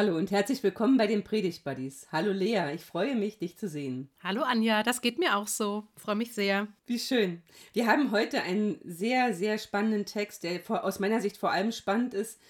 Hallo 0.00 0.16
und 0.16 0.30
herzlich 0.30 0.62
willkommen 0.62 0.96
bei 0.96 1.06
den 1.06 1.24
Predigt 1.24 1.62
Buddies. 1.62 2.06
Hallo 2.10 2.32
Lea, 2.32 2.72
ich 2.74 2.80
freue 2.80 3.14
mich, 3.14 3.38
dich 3.38 3.58
zu 3.58 3.68
sehen. 3.68 4.08
Hallo 4.24 4.40
Anja, 4.40 4.82
das 4.82 5.02
geht 5.02 5.18
mir 5.18 5.36
auch 5.36 5.46
so. 5.46 5.84
Freue 5.94 6.14
mich 6.14 6.32
sehr. 6.32 6.68
Wie 6.86 6.98
schön. 6.98 7.42
Wir 7.74 7.86
haben 7.86 8.10
heute 8.10 8.40
einen 8.40 8.78
sehr, 8.82 9.34
sehr 9.34 9.58
spannenden 9.58 10.06
Text, 10.06 10.42
der 10.42 10.62
aus 10.70 11.00
meiner 11.00 11.20
Sicht 11.20 11.36
vor 11.36 11.50
allem 11.50 11.70
spannend 11.70 12.14
ist, 12.14 12.40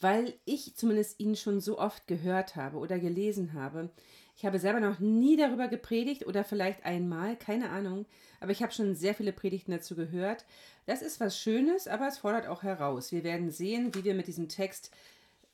weil 0.00 0.32
ich 0.46 0.76
zumindest 0.76 1.20
ihn 1.20 1.36
schon 1.36 1.60
so 1.60 1.78
oft 1.78 2.06
gehört 2.06 2.56
habe 2.56 2.78
oder 2.78 2.98
gelesen 2.98 3.52
habe. 3.52 3.90
Ich 4.34 4.46
habe 4.46 4.58
selber 4.58 4.80
noch 4.80 4.98
nie 4.98 5.36
darüber 5.36 5.68
gepredigt 5.68 6.26
oder 6.26 6.42
vielleicht 6.42 6.86
einmal, 6.86 7.36
keine 7.36 7.68
Ahnung, 7.68 8.06
aber 8.40 8.52
ich 8.52 8.62
habe 8.62 8.72
schon 8.72 8.94
sehr 8.94 9.14
viele 9.14 9.34
Predigten 9.34 9.72
dazu 9.72 9.94
gehört. 9.94 10.46
Das 10.86 11.02
ist 11.02 11.20
was 11.20 11.38
Schönes, 11.38 11.86
aber 11.86 12.08
es 12.08 12.16
fordert 12.16 12.46
auch 12.46 12.62
heraus. 12.62 13.12
Wir 13.12 13.24
werden 13.24 13.50
sehen, 13.50 13.94
wie 13.94 14.04
wir 14.04 14.14
mit 14.14 14.26
diesem 14.26 14.48
Text 14.48 14.90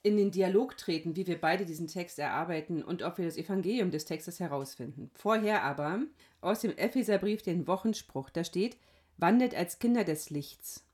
in 0.04 0.18
den 0.18 0.30
Dialog 0.30 0.76
treten, 0.76 1.16
wie 1.16 1.26
wir 1.26 1.40
beide 1.40 1.64
diesen 1.64 1.88
Text 1.88 2.18
erarbeiten 2.18 2.84
und 2.84 3.02
ob 3.02 3.16
wir 3.16 3.24
das 3.24 3.38
Evangelium 3.38 3.90
des 3.90 4.04
Textes 4.04 4.38
herausfinden. 4.38 5.10
Vorher 5.14 5.62
aber 5.62 6.02
aus 6.42 6.60
dem 6.60 6.76
Epheserbrief 6.76 7.40
den 7.40 7.66
Wochenspruch, 7.66 8.28
da 8.28 8.44
steht, 8.44 8.76
wandelt 9.16 9.54
als 9.54 9.78
Kinder 9.78 10.04
des 10.04 10.28
Lichts. 10.28 10.84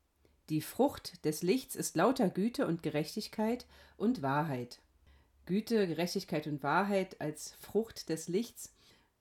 Die 0.49 0.61
Frucht 0.61 1.25
des 1.25 1.43
Lichts 1.43 1.75
ist 1.75 1.97
lauter 1.97 2.29
Güte 2.31 2.69
und 2.69 2.85
Gerechtigkeit 2.85 3.67
und 3.97 4.23
Wahrheit. 4.23 4.79
Güte, 5.45 5.89
Gerechtigkeit 5.89 6.47
und 6.47 6.63
Wahrheit 6.63 7.21
als 7.21 7.55
Frucht 7.59 8.11
des 8.11 8.29
Lichts. 8.29 8.73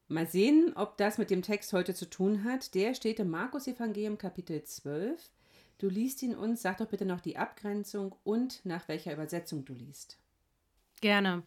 Mal 0.07 0.27
sehen, 0.27 0.73
ob 0.75 0.97
das 0.97 1.17
mit 1.17 1.31
dem 1.31 1.41
Text 1.41 1.73
heute 1.73 1.95
zu 1.95 2.07
tun 2.07 2.43
hat. 2.43 2.75
Der 2.75 2.93
steht 2.93 3.19
im 3.19 3.31
Markus 3.31 3.65
Evangelium 3.65 4.19
Kapitel 4.19 4.63
12, 4.63 5.31
Du 5.79 5.87
liest 5.87 6.21
ihn 6.23 6.35
uns, 6.35 6.61
sag 6.61 6.77
doch 6.77 6.87
bitte 6.87 7.05
noch 7.05 7.21
die 7.21 7.37
Abgrenzung 7.37 8.13
und 8.23 8.63
nach 8.65 8.87
welcher 8.89 9.13
Übersetzung 9.13 9.63
du 9.63 9.73
liest. 9.73 10.19
Gerne. 10.99 11.43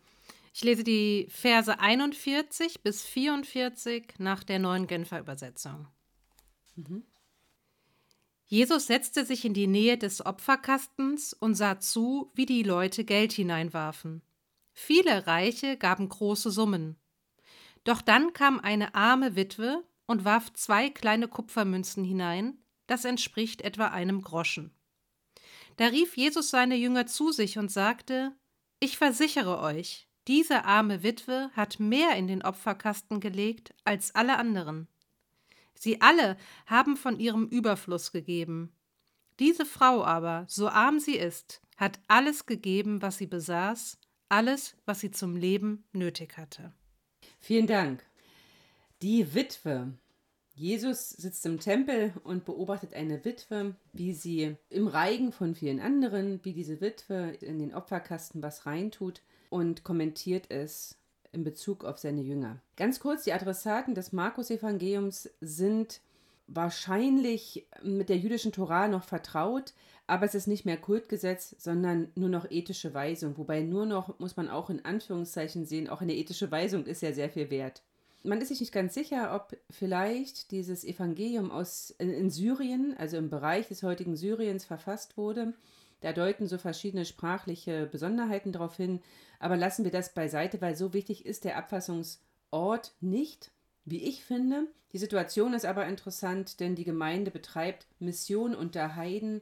Ich 0.54 0.64
lese 0.64 0.84
die 0.84 1.28
Verse 1.30 1.78
41 1.78 2.82
bis 2.82 3.02
44 3.02 4.14
nach 4.18 4.42
der 4.42 4.58
neuen 4.58 4.86
Genfer 4.86 5.20
Übersetzung. 5.20 5.86
Mhm. 6.76 7.04
Jesus 8.46 8.86
setzte 8.86 9.24
sich 9.24 9.44
in 9.44 9.54
die 9.54 9.66
Nähe 9.66 9.96
des 9.96 10.24
Opferkastens 10.24 11.34
und 11.34 11.54
sah 11.54 11.78
zu, 11.78 12.30
wie 12.34 12.46
die 12.46 12.62
Leute 12.62 13.04
Geld 13.04 13.32
hineinwarfen. 13.32 14.22
Viele 14.72 15.26
Reiche 15.26 15.76
gaben 15.76 16.08
große 16.08 16.50
Summen. 16.50 16.96
Doch 17.84 18.00
dann 18.00 18.32
kam 18.32 18.60
eine 18.60 18.94
arme 18.94 19.36
Witwe 19.36 19.84
und 20.06 20.24
warf 20.24 20.52
zwei 20.54 20.88
kleine 20.88 21.28
Kupfermünzen 21.28 22.04
hinein, 22.04 22.58
das 22.92 23.06
entspricht 23.06 23.62
etwa 23.62 23.86
einem 23.86 24.20
Groschen. 24.20 24.70
Da 25.78 25.86
rief 25.86 26.14
Jesus 26.18 26.50
seine 26.50 26.76
Jünger 26.76 27.06
zu 27.06 27.32
sich 27.32 27.56
und 27.56 27.72
sagte, 27.72 28.36
Ich 28.80 28.98
versichere 28.98 29.60
euch, 29.60 30.08
diese 30.28 30.66
arme 30.66 31.02
Witwe 31.02 31.50
hat 31.54 31.80
mehr 31.80 32.16
in 32.16 32.26
den 32.26 32.42
Opferkasten 32.42 33.18
gelegt 33.18 33.74
als 33.84 34.14
alle 34.14 34.36
anderen. 34.36 34.88
Sie 35.74 36.02
alle 36.02 36.36
haben 36.66 36.98
von 36.98 37.18
ihrem 37.18 37.48
Überfluss 37.48 38.12
gegeben. 38.12 38.74
Diese 39.38 39.64
Frau 39.64 40.04
aber, 40.04 40.44
so 40.46 40.68
arm 40.68 41.00
sie 41.00 41.16
ist, 41.16 41.62
hat 41.78 41.98
alles 42.08 42.44
gegeben, 42.44 43.00
was 43.00 43.16
sie 43.16 43.26
besaß, 43.26 43.98
alles, 44.28 44.76
was 44.84 45.00
sie 45.00 45.10
zum 45.10 45.34
Leben 45.34 45.84
nötig 45.92 46.36
hatte. 46.36 46.74
Vielen 47.40 47.66
Dank. 47.66 48.04
Die 49.00 49.34
Witwe 49.34 49.94
Jesus 50.54 51.10
sitzt 51.10 51.46
im 51.46 51.60
Tempel 51.60 52.12
und 52.24 52.44
beobachtet 52.44 52.92
eine 52.94 53.24
Witwe, 53.24 53.74
wie 53.92 54.12
sie 54.12 54.56
im 54.68 54.86
Reigen 54.86 55.32
von 55.32 55.54
vielen 55.54 55.80
anderen, 55.80 56.40
wie 56.42 56.52
diese 56.52 56.80
Witwe 56.80 57.36
in 57.40 57.58
den 57.58 57.74
Opferkasten 57.74 58.42
was 58.42 58.66
reintut 58.66 59.22
und 59.48 59.82
kommentiert 59.82 60.50
es 60.50 60.98
in 61.32 61.42
Bezug 61.42 61.84
auf 61.84 61.98
seine 61.98 62.20
Jünger. 62.20 62.60
Ganz 62.76 63.00
kurz, 63.00 63.24
die 63.24 63.32
Adressaten 63.32 63.94
des 63.94 64.12
Markus-Evangeliums 64.12 65.30
sind 65.40 66.00
wahrscheinlich 66.46 67.66
mit 67.82 68.10
der 68.10 68.18
jüdischen 68.18 68.52
Torah 68.52 68.88
noch 68.88 69.04
vertraut, 69.04 69.72
aber 70.06 70.26
es 70.26 70.34
ist 70.34 70.48
nicht 70.48 70.66
mehr 70.66 70.76
Kultgesetz, 70.76 71.56
sondern 71.58 72.08
nur 72.14 72.28
noch 72.28 72.50
ethische 72.50 72.92
Weisung. 72.92 73.38
Wobei 73.38 73.62
nur 73.62 73.86
noch, 73.86 74.18
muss 74.18 74.36
man 74.36 74.50
auch 74.50 74.68
in 74.68 74.84
Anführungszeichen 74.84 75.64
sehen, 75.64 75.88
auch 75.88 76.02
eine 76.02 76.14
ethische 76.14 76.50
Weisung 76.50 76.84
ist 76.84 77.00
ja 77.00 77.12
sehr 77.12 77.30
viel 77.30 77.48
wert 77.48 77.82
man 78.24 78.40
ist 78.40 78.48
sich 78.48 78.60
nicht 78.60 78.72
ganz 78.72 78.94
sicher, 78.94 79.34
ob 79.34 79.56
vielleicht 79.70 80.50
dieses 80.50 80.84
Evangelium 80.84 81.50
aus, 81.50 81.90
in, 81.98 82.10
in, 82.10 82.30
Syrien, 82.30 82.94
also 82.98 83.16
im 83.16 83.30
Bereich 83.30 83.68
des 83.68 83.82
heutigen 83.82 84.16
Syriens, 84.16 84.64
verfasst 84.64 85.16
wurde. 85.16 85.54
Da 86.00 86.12
deuten 86.12 86.48
so 86.48 86.58
verschiedene 86.58 87.04
sprachliche 87.04 87.86
Besonderheiten 87.86 88.52
darauf 88.52 88.76
hin. 88.76 89.00
Aber 89.38 89.56
lassen 89.56 89.84
wir 89.84 89.92
das 89.92 90.14
beiseite, 90.14 90.60
weil 90.60 90.76
so 90.76 90.92
wichtig 90.92 91.26
ist 91.26 91.44
der 91.44 91.56
Abfassungsort 91.56 92.94
nicht, 93.00 93.50
wie 93.84 94.02
ich 94.02 94.24
finde. 94.24 94.66
Die 94.92 94.98
Situation 94.98 95.54
ist 95.54 95.64
aber 95.64 95.86
interessant, 95.86 96.60
denn 96.60 96.74
die 96.74 96.84
Gemeinde 96.84 97.30
betreibt 97.30 97.86
Mission 97.98 98.54
unter 98.54 98.94
Heiden 98.94 99.40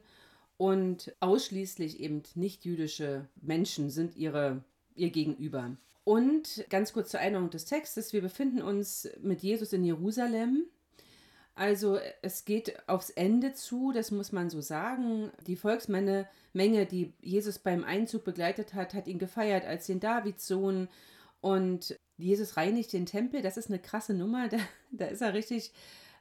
und 0.57 1.13
ausschließlich 1.19 1.99
eben 1.99 2.23
nicht-jüdische 2.35 3.27
Menschen 3.41 3.89
sind 3.89 4.15
ihre, 4.15 4.63
ihr 4.95 5.09
Gegenüber. 5.09 5.75
Und 6.11 6.65
ganz 6.69 6.91
kurz 6.91 7.11
zur 7.11 7.21
Erinnerung 7.21 7.51
des 7.51 7.63
Textes, 7.63 8.11
wir 8.11 8.19
befinden 8.19 8.61
uns 8.61 9.07
mit 9.21 9.43
Jesus 9.43 9.71
in 9.71 9.85
Jerusalem. 9.85 10.65
Also 11.55 11.99
es 12.21 12.43
geht 12.43 12.85
aufs 12.89 13.11
Ende 13.11 13.53
zu, 13.53 13.93
das 13.93 14.11
muss 14.11 14.33
man 14.33 14.49
so 14.49 14.59
sagen. 14.59 15.31
Die 15.47 15.55
Volksmenge, 15.55 16.27
Menge, 16.51 16.85
die 16.85 17.13
Jesus 17.21 17.59
beim 17.59 17.85
Einzug 17.85 18.25
begleitet 18.25 18.73
hat, 18.73 18.93
hat 18.93 19.07
ihn 19.07 19.19
gefeiert 19.19 19.63
als 19.63 19.85
den 19.85 20.01
Davidssohn. 20.01 20.89
Und 21.39 21.97
Jesus 22.17 22.57
reinigt 22.57 22.91
den 22.91 23.05
Tempel, 23.05 23.41
das 23.41 23.55
ist 23.55 23.69
eine 23.69 23.79
krasse 23.79 24.13
Nummer. 24.13 24.49
Da, 24.49 24.57
da 24.91 25.05
ist 25.05 25.21
er 25.21 25.33
richtig, 25.33 25.71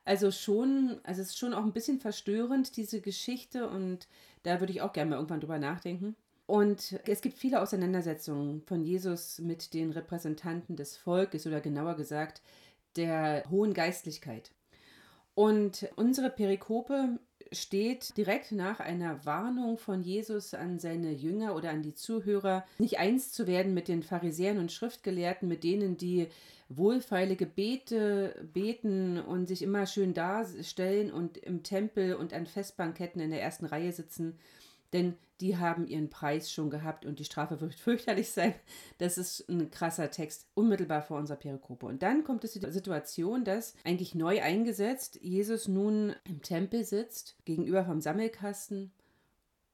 also 0.04 0.30
schon, 0.30 1.00
also 1.02 1.20
es 1.20 1.30
ist 1.30 1.38
schon 1.38 1.52
auch 1.52 1.64
ein 1.64 1.72
bisschen 1.72 1.98
verstörend, 1.98 2.76
diese 2.76 3.00
Geschichte. 3.00 3.68
Und 3.68 4.06
da 4.44 4.60
würde 4.60 4.72
ich 4.72 4.82
auch 4.82 4.92
gerne 4.92 5.10
mal 5.10 5.16
irgendwann 5.16 5.40
drüber 5.40 5.58
nachdenken. 5.58 6.14
Und 6.50 6.98
es 7.06 7.20
gibt 7.20 7.38
viele 7.38 7.62
Auseinandersetzungen 7.62 8.62
von 8.62 8.82
Jesus 8.82 9.38
mit 9.38 9.72
den 9.72 9.92
Repräsentanten 9.92 10.74
des 10.74 10.96
Volkes 10.96 11.46
oder 11.46 11.60
genauer 11.60 11.94
gesagt 11.94 12.42
der 12.96 13.44
hohen 13.50 13.72
Geistlichkeit. 13.72 14.50
Und 15.36 15.88
unsere 15.94 16.28
Perikope 16.28 17.20
steht 17.52 18.16
direkt 18.16 18.50
nach 18.50 18.80
einer 18.80 19.24
Warnung 19.24 19.78
von 19.78 20.02
Jesus 20.02 20.52
an 20.52 20.80
seine 20.80 21.12
Jünger 21.12 21.54
oder 21.54 21.70
an 21.70 21.82
die 21.82 21.94
Zuhörer, 21.94 22.66
nicht 22.80 22.98
eins 22.98 23.30
zu 23.30 23.46
werden 23.46 23.72
mit 23.72 23.86
den 23.86 24.02
Pharisäern 24.02 24.58
und 24.58 24.72
Schriftgelehrten, 24.72 25.46
mit 25.46 25.62
denen, 25.62 25.98
die 25.98 26.26
wohlfeile 26.68 27.36
Gebete 27.36 28.34
beten 28.52 29.20
und 29.20 29.46
sich 29.46 29.62
immer 29.62 29.86
schön 29.86 30.14
darstellen 30.14 31.12
und 31.12 31.38
im 31.38 31.62
Tempel 31.62 32.14
und 32.16 32.34
an 32.34 32.46
Festbanketten 32.46 33.20
in 33.20 33.30
der 33.30 33.40
ersten 33.40 33.66
Reihe 33.66 33.92
sitzen 33.92 34.36
denn 34.92 35.16
die 35.40 35.56
haben 35.56 35.86
ihren 35.86 36.10
Preis 36.10 36.52
schon 36.52 36.70
gehabt 36.70 37.06
und 37.06 37.18
die 37.18 37.24
Strafe 37.24 37.60
wird 37.60 37.74
fürchterlich 37.76 38.30
sein. 38.30 38.54
Das 38.98 39.18
ist 39.18 39.48
ein 39.48 39.70
krasser 39.70 40.10
Text, 40.10 40.46
unmittelbar 40.54 41.02
vor 41.02 41.18
unserer 41.18 41.38
Perikope. 41.38 41.86
Und 41.86 42.02
dann 42.02 42.24
kommt 42.24 42.44
es 42.44 42.52
die 42.52 42.70
Situation, 42.70 43.44
dass 43.44 43.74
eigentlich 43.84 44.14
neu 44.14 44.42
eingesetzt 44.42 45.18
Jesus 45.22 45.68
nun 45.68 46.14
im 46.24 46.42
Tempel 46.42 46.84
sitzt, 46.84 47.36
gegenüber 47.44 47.84
vom 47.84 48.00
Sammelkasten 48.00 48.92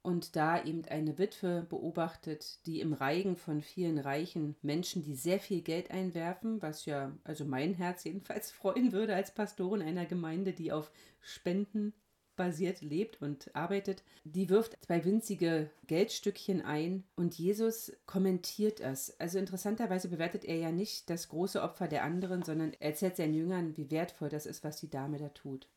und 0.06 0.36
da 0.36 0.62
eben 0.62 0.84
eine 0.84 1.18
Witwe 1.18 1.66
beobachtet, 1.68 2.64
die 2.64 2.80
im 2.80 2.92
Reigen 2.92 3.36
von 3.36 3.60
vielen 3.60 3.98
reichen 3.98 4.54
Menschen, 4.62 5.02
die 5.02 5.16
sehr 5.16 5.40
viel 5.40 5.62
Geld 5.62 5.90
einwerfen, 5.90 6.62
was 6.62 6.86
ja 6.86 7.10
also 7.24 7.44
mein 7.44 7.74
Herz 7.74 8.04
jedenfalls 8.04 8.50
freuen 8.52 8.92
würde 8.92 9.16
als 9.16 9.34
Pastorin 9.34 9.82
einer 9.82 10.06
Gemeinde, 10.06 10.52
die 10.52 10.70
auf 10.70 10.92
Spenden 11.20 11.92
basiert 12.36 12.82
lebt 12.82 13.20
und 13.22 13.54
arbeitet, 13.54 14.02
die 14.24 14.48
wirft 14.48 14.76
zwei 14.84 15.04
winzige 15.04 15.70
Geldstückchen 15.86 16.62
ein 16.62 17.04
und 17.16 17.38
Jesus 17.38 17.92
kommentiert 18.06 18.80
es. 18.80 19.18
Also 19.18 19.38
interessanterweise 19.38 20.08
bewertet 20.08 20.44
er 20.44 20.56
ja 20.56 20.72
nicht 20.72 21.10
das 21.10 21.28
große 21.28 21.62
Opfer 21.62 21.88
der 21.88 22.04
anderen, 22.04 22.42
sondern 22.42 22.72
er 22.78 22.90
erzählt 22.90 23.16
seinen 23.16 23.34
Jüngern, 23.34 23.76
wie 23.76 23.90
wertvoll 23.90 24.28
das 24.28 24.46
ist, 24.46 24.64
was 24.64 24.78
die 24.78 24.90
Dame 24.90 25.18
da 25.18 25.28
tut. 25.30 25.68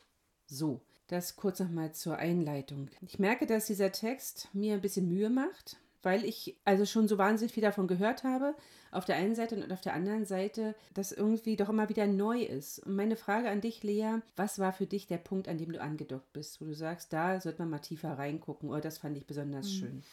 So, 0.45 0.81
das 1.07 1.35
kurz 1.35 1.59
nochmal 1.59 1.93
zur 1.93 2.17
Einleitung. 2.17 2.89
Ich 3.01 3.19
merke, 3.19 3.45
dass 3.45 3.67
dieser 3.67 3.91
Text 3.91 4.49
mir 4.53 4.75
ein 4.75 4.81
bisschen 4.81 5.07
Mühe 5.07 5.29
macht, 5.29 5.77
weil 6.01 6.23
ich 6.23 6.57
also 6.65 6.85
schon 6.85 7.07
so 7.07 7.17
wahnsinnig 7.17 7.53
viel 7.53 7.63
davon 7.63 7.87
gehört 7.87 8.23
habe, 8.23 8.55
auf 8.91 9.05
der 9.05 9.17
einen 9.17 9.35
Seite 9.35 9.55
und 9.55 9.71
auf 9.71 9.81
der 9.81 9.93
anderen 9.93 10.25
Seite, 10.25 10.75
dass 10.93 11.11
irgendwie 11.11 11.55
doch 11.55 11.69
immer 11.69 11.89
wieder 11.89 12.07
neu 12.07 12.41
ist. 12.41 12.79
Und 12.79 12.95
meine 12.95 13.15
Frage 13.15 13.49
an 13.49 13.61
dich, 13.61 13.83
Lea, 13.83 14.19
was 14.35 14.59
war 14.59 14.73
für 14.73 14.85
dich 14.85 15.07
der 15.07 15.17
Punkt, 15.17 15.47
an 15.47 15.57
dem 15.57 15.71
du 15.71 15.81
angedockt 15.81 16.33
bist, 16.33 16.61
wo 16.61 16.65
du 16.65 16.73
sagst, 16.73 17.13
da 17.13 17.39
sollte 17.39 17.59
man 17.59 17.69
mal 17.69 17.79
tiefer 17.79 18.17
reingucken 18.17 18.69
oder 18.69 18.81
das 18.81 18.97
fand 18.97 19.17
ich 19.17 19.25
besonders 19.25 19.67
mhm. 19.67 19.71
schön? 19.71 20.03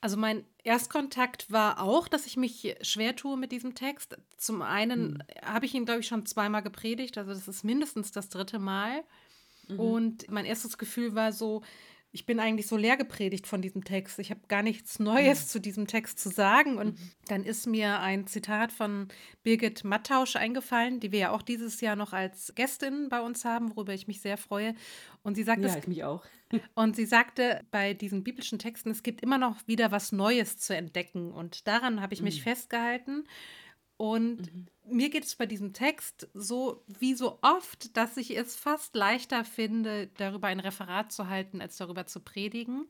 Also 0.00 0.16
mein 0.16 0.44
Erstkontakt 0.62 1.50
war 1.50 1.82
auch, 1.82 2.06
dass 2.06 2.26
ich 2.26 2.36
mich 2.36 2.76
schwer 2.82 3.16
tue 3.16 3.36
mit 3.36 3.50
diesem 3.50 3.74
Text. 3.74 4.16
Zum 4.36 4.62
einen 4.62 5.14
mhm. 5.14 5.18
habe 5.42 5.66
ich 5.66 5.74
ihn, 5.74 5.84
glaube 5.84 6.00
ich, 6.00 6.06
schon 6.06 6.26
zweimal 6.26 6.62
gepredigt, 6.62 7.18
also 7.18 7.32
das 7.32 7.48
ist 7.48 7.64
mindestens 7.64 8.12
das 8.12 8.28
dritte 8.28 8.58
Mal. 8.58 9.02
Mhm. 9.68 9.80
Und 9.80 10.30
mein 10.30 10.44
erstes 10.44 10.78
Gefühl 10.78 11.14
war 11.14 11.32
so, 11.32 11.62
ich 12.16 12.24
bin 12.24 12.40
eigentlich 12.40 12.66
so 12.66 12.78
leer 12.78 12.96
gepredigt 12.96 13.46
von 13.46 13.60
diesem 13.60 13.84
Text. 13.84 14.18
Ich 14.18 14.30
habe 14.30 14.40
gar 14.48 14.62
nichts 14.62 14.98
Neues 14.98 15.44
mhm. 15.44 15.48
zu 15.48 15.60
diesem 15.60 15.86
Text 15.86 16.18
zu 16.18 16.30
sagen. 16.30 16.78
Und 16.78 16.98
mhm. 16.98 17.10
dann 17.28 17.44
ist 17.44 17.66
mir 17.66 18.00
ein 18.00 18.26
Zitat 18.26 18.72
von 18.72 19.08
Birgit 19.42 19.84
Mattausch 19.84 20.34
eingefallen, 20.34 20.98
die 20.98 21.12
wir 21.12 21.18
ja 21.18 21.30
auch 21.30 21.42
dieses 21.42 21.82
Jahr 21.82 21.94
noch 21.94 22.14
als 22.14 22.54
Gästin 22.54 23.10
bei 23.10 23.20
uns 23.20 23.44
haben, 23.44 23.76
worüber 23.76 23.92
ich 23.92 24.08
mich 24.08 24.22
sehr 24.22 24.38
freue. 24.38 24.74
Und 25.24 25.34
sie 25.34 25.42
sagte, 25.42 25.68
ja, 25.68 25.76
ich 25.76 25.86
mich 25.88 26.04
auch. 26.04 26.24
Und 26.74 26.96
sie 26.96 27.04
sagte 27.04 27.60
bei 27.70 27.92
diesen 27.92 28.24
biblischen 28.24 28.58
Texten, 28.58 28.88
es 28.88 29.02
gibt 29.02 29.20
immer 29.20 29.36
noch 29.36 29.68
wieder 29.68 29.90
was 29.90 30.10
Neues 30.10 30.56
zu 30.56 30.74
entdecken. 30.74 31.32
Und 31.32 31.68
daran 31.68 32.00
habe 32.00 32.14
ich 32.14 32.22
mich 32.22 32.38
mhm. 32.38 32.44
festgehalten. 32.44 33.24
Und 33.96 34.52
mhm. 34.52 34.66
mir 34.84 35.08
geht 35.08 35.24
es 35.24 35.36
bei 35.36 35.46
diesem 35.46 35.72
Text 35.72 36.28
so 36.34 36.84
wie 36.86 37.14
so 37.14 37.38
oft, 37.42 37.96
dass 37.96 38.16
ich 38.16 38.36
es 38.36 38.56
fast 38.56 38.94
leichter 38.94 39.44
finde, 39.44 40.08
darüber 40.18 40.48
ein 40.48 40.60
Referat 40.60 41.12
zu 41.12 41.28
halten, 41.28 41.60
als 41.60 41.76
darüber 41.76 42.06
zu 42.06 42.20
predigen. 42.20 42.88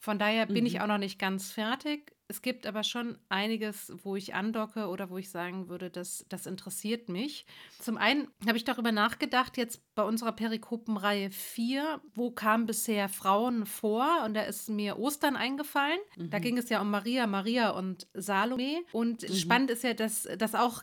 Von 0.00 0.18
daher 0.18 0.46
bin 0.46 0.60
mhm. 0.60 0.66
ich 0.66 0.80
auch 0.80 0.86
noch 0.86 0.98
nicht 0.98 1.18
ganz 1.18 1.52
fertig. 1.52 2.12
Es 2.30 2.42
gibt 2.42 2.66
aber 2.66 2.84
schon 2.84 3.16
einiges, 3.30 3.90
wo 4.04 4.14
ich 4.14 4.34
andocke 4.34 4.88
oder 4.88 5.08
wo 5.08 5.16
ich 5.16 5.30
sagen 5.30 5.68
würde, 5.70 5.88
das, 5.88 6.26
das 6.28 6.44
interessiert 6.44 7.08
mich. 7.08 7.46
Zum 7.78 7.96
einen 7.96 8.28
habe 8.46 8.58
ich 8.58 8.64
darüber 8.64 8.92
nachgedacht, 8.92 9.56
jetzt 9.56 9.80
bei 9.94 10.02
unserer 10.02 10.32
Perikopenreihe 10.32 11.30
4, 11.30 12.02
wo 12.14 12.30
kamen 12.30 12.66
bisher 12.66 13.08
Frauen 13.08 13.64
vor? 13.64 14.24
Und 14.26 14.34
da 14.34 14.42
ist 14.42 14.68
mir 14.68 14.98
Ostern 14.98 15.36
eingefallen. 15.36 15.98
Mhm. 16.18 16.28
Da 16.28 16.38
ging 16.38 16.58
es 16.58 16.68
ja 16.68 16.82
um 16.82 16.90
Maria, 16.90 17.26
Maria 17.26 17.70
und 17.70 18.06
Salome. 18.12 18.82
Und 18.92 19.22
mhm. 19.22 19.34
spannend 19.34 19.70
ist 19.70 19.82
ja, 19.82 19.94
dass, 19.94 20.28
dass 20.36 20.54
auch 20.54 20.82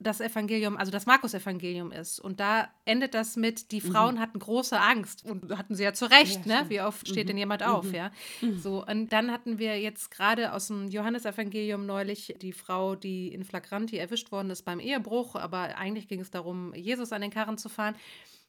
das 0.00 0.20
Evangelium, 0.20 0.78
also 0.78 0.90
das 0.90 1.04
Markus-Evangelium 1.04 1.92
ist. 1.92 2.20
Und 2.20 2.40
da 2.40 2.68
endet 2.86 3.14
das 3.14 3.36
mit, 3.36 3.70
die 3.70 3.82
Frauen 3.82 4.14
mhm. 4.14 4.20
hatten 4.20 4.38
große 4.38 4.80
Angst 4.80 5.24
und 5.26 5.56
hatten 5.56 5.74
sie 5.74 5.84
ja 5.84 5.92
zu 5.92 6.10
Recht, 6.10 6.46
ja, 6.46 6.62
ne? 6.62 6.70
Wie 6.70 6.80
oft 6.80 7.06
steht 7.06 7.24
mhm. 7.24 7.28
denn 7.28 7.38
jemand 7.38 7.62
auf, 7.62 7.84
mhm. 7.84 7.94
ja? 7.94 8.10
Mhm. 8.40 8.58
So, 8.58 8.84
und 8.84 9.12
dann 9.12 9.30
hatten 9.30 9.58
wir 9.58 9.78
jetzt 9.78 10.10
gerade 10.10 10.54
aus 10.54 10.68
dem 10.68 10.88
Johannesevangelium 10.88 11.84
neulich 11.84 12.34
die 12.40 12.52
Frau, 12.52 12.96
die 12.96 13.28
in 13.28 13.44
Flagranti 13.44 13.98
erwischt 13.98 14.32
worden 14.32 14.50
ist 14.50 14.62
beim 14.62 14.80
Ehebruch, 14.80 15.36
aber 15.36 15.76
eigentlich 15.76 16.08
ging 16.08 16.20
es 16.20 16.30
darum, 16.30 16.74
Jesus 16.74 17.12
an 17.12 17.20
den 17.20 17.30
Karren 17.30 17.58
zu 17.58 17.68
fahren. 17.68 17.94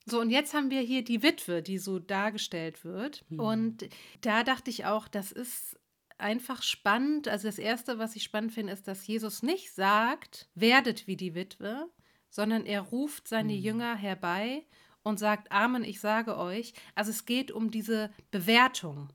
So, 0.06 0.20
und 0.20 0.30
jetzt 0.30 0.54
haben 0.54 0.72
wir 0.72 0.82
hier 0.82 1.04
die 1.04 1.22
Witwe, 1.22 1.62
die 1.62 1.78
so 1.78 2.00
dargestellt 2.00 2.84
wird. 2.86 3.24
Mhm. 3.30 3.40
Und 3.40 3.90
da 4.22 4.44
dachte 4.44 4.70
ich 4.70 4.86
auch, 4.86 5.08
das 5.08 5.32
ist 5.32 5.78
einfach 6.22 6.64
spannend. 6.64 7.28
Also 7.28 7.48
das 7.48 7.60
Erste, 7.60 8.00
was 8.00 8.16
ich 8.16 8.24
spannend 8.24 8.54
finde, 8.54 8.74
ist, 8.74 8.88
dass 8.88 9.06
Jesus 9.06 9.44
nicht 9.44 9.74
sagt, 9.74 10.50
werdet 10.56 11.08
wie 11.08 11.18
die 11.18 11.36
Witwe, 11.36 11.90
sondern 12.30 12.66
er 12.66 12.82
ruft 12.82 13.28
seine 13.28 13.54
mhm. 13.54 13.60
Jünger 13.60 13.96
herbei 13.96 14.66
und 15.04 15.20
sagt, 15.20 15.52
Amen, 15.52 15.84
ich 15.84 16.00
sage 16.00 16.38
euch. 16.38 16.74
Also 16.96 17.12
es 17.12 17.26
geht 17.26 17.52
um 17.52 17.72
diese 17.72 18.12
Bewertung. 18.30 19.12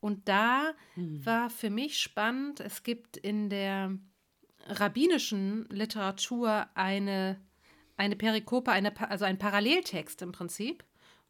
Und 0.00 0.28
da 0.28 0.72
mhm. 0.96 1.24
war 1.24 1.50
für 1.50 1.70
mich 1.70 1.98
spannend, 1.98 2.60
es 2.60 2.82
gibt 2.82 3.16
in 3.16 3.50
der 3.50 3.98
rabbinischen 4.66 5.66
Literatur 5.68 6.68
eine, 6.74 7.40
eine 7.96 8.16
Perikope, 8.16 8.70
eine, 8.70 9.10
also 9.10 9.24
ein 9.24 9.38
Paralleltext 9.38 10.22
im 10.22 10.32
Prinzip, 10.32 10.84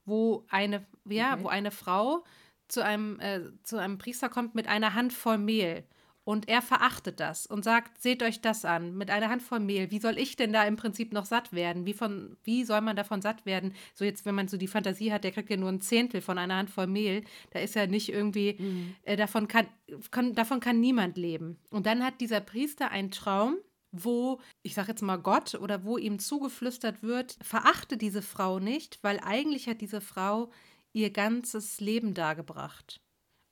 wo 0.04 0.46
eine, 0.48 0.86
ja, 1.08 1.34
okay. 1.34 1.44
wo 1.44 1.48
eine 1.48 1.70
Frau 1.70 2.24
zu 2.70 2.84
einem, 2.84 3.18
äh, 3.20 3.40
zu 3.62 3.76
einem 3.78 3.98
Priester 3.98 4.28
kommt 4.28 4.54
mit 4.54 4.68
einer 4.68 4.94
Handvoll 4.94 5.38
Mehl. 5.38 5.84
Und 6.22 6.48
er 6.48 6.60
verachtet 6.62 7.18
das 7.18 7.46
und 7.46 7.64
sagt, 7.64 8.00
seht 8.00 8.22
euch 8.22 8.40
das 8.40 8.64
an, 8.64 8.96
mit 8.96 9.10
einer 9.10 9.30
Handvoll 9.30 9.58
Mehl. 9.58 9.90
Wie 9.90 9.98
soll 9.98 10.18
ich 10.18 10.36
denn 10.36 10.52
da 10.52 10.64
im 10.64 10.76
Prinzip 10.76 11.12
noch 11.12 11.24
satt 11.24 11.52
werden? 11.52 11.86
Wie, 11.86 11.94
von, 11.94 12.36
wie 12.44 12.62
soll 12.64 12.82
man 12.82 12.94
davon 12.94 13.22
satt 13.22 13.46
werden? 13.46 13.74
So 13.94 14.04
jetzt, 14.04 14.26
wenn 14.26 14.34
man 14.34 14.46
so 14.46 14.56
die 14.56 14.68
Fantasie 14.68 15.12
hat, 15.12 15.24
der 15.24 15.32
kriegt 15.32 15.50
ja 15.50 15.56
nur 15.56 15.70
ein 15.70 15.80
Zehntel 15.80 16.20
von 16.20 16.38
einer 16.38 16.56
Handvoll 16.56 16.86
Mehl. 16.86 17.24
Da 17.50 17.58
ist 17.58 17.74
ja 17.74 17.86
nicht 17.86 18.10
irgendwie, 18.10 18.56
mhm. 18.58 18.94
äh, 19.02 19.16
davon, 19.16 19.48
kann, 19.48 19.66
kann, 20.10 20.34
davon 20.34 20.60
kann 20.60 20.78
niemand 20.78 21.16
leben. 21.16 21.58
Und 21.70 21.86
dann 21.86 22.04
hat 22.04 22.20
dieser 22.20 22.40
Priester 22.40 22.90
einen 22.90 23.10
Traum, 23.10 23.56
wo, 23.90 24.40
ich 24.62 24.74
sage 24.74 24.88
jetzt 24.88 25.02
mal 25.02 25.16
Gott, 25.16 25.54
oder 25.56 25.84
wo 25.84 25.98
ihm 25.98 26.18
zugeflüstert 26.18 27.02
wird, 27.02 27.38
verachte 27.42 27.96
diese 27.96 28.22
Frau 28.22 28.60
nicht, 28.60 28.98
weil 29.02 29.18
eigentlich 29.20 29.68
hat 29.68 29.80
diese 29.80 30.00
Frau 30.00 30.50
ihr 30.92 31.10
ganzes 31.10 31.80
Leben 31.80 32.14
dargebracht. 32.14 33.00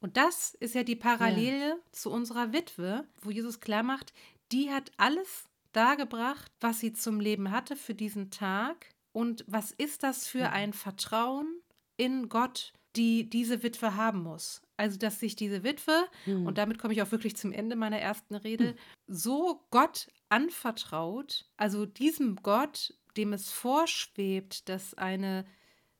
Und 0.00 0.16
das 0.16 0.54
ist 0.54 0.74
ja 0.74 0.84
die 0.84 0.96
Parallele 0.96 1.70
ja. 1.70 1.76
zu 1.92 2.10
unserer 2.10 2.52
Witwe, 2.52 3.06
wo 3.20 3.30
Jesus 3.30 3.60
klar 3.60 3.82
macht, 3.82 4.12
die 4.52 4.70
hat 4.70 4.92
alles 4.96 5.48
dargebracht, 5.72 6.50
was 6.60 6.80
sie 6.80 6.92
zum 6.92 7.20
Leben 7.20 7.50
hatte 7.50 7.76
für 7.76 7.94
diesen 7.94 8.30
Tag. 8.30 8.90
Und 9.12 9.44
was 9.46 9.72
ist 9.72 10.02
das 10.02 10.26
für 10.26 10.50
ein 10.50 10.72
Vertrauen 10.72 11.60
in 11.96 12.28
Gott, 12.28 12.72
die 12.96 13.28
diese 13.28 13.62
Witwe 13.62 13.96
haben 13.96 14.22
muss? 14.22 14.62
Also, 14.76 14.96
dass 14.96 15.18
sich 15.18 15.34
diese 15.34 15.64
Witwe, 15.64 16.06
mhm. 16.26 16.46
und 16.46 16.58
damit 16.58 16.78
komme 16.78 16.94
ich 16.94 17.02
auch 17.02 17.10
wirklich 17.10 17.36
zum 17.36 17.52
Ende 17.52 17.74
meiner 17.74 17.98
ersten 17.98 18.36
Rede, 18.36 18.72
mhm. 18.72 18.76
so 19.08 19.66
Gott 19.70 20.06
anvertraut, 20.28 21.46
also 21.56 21.84
diesem 21.84 22.36
Gott, 22.36 22.94
dem 23.16 23.32
es 23.32 23.50
vorschwebt, 23.50 24.68
dass 24.68 24.94
eine 24.94 25.44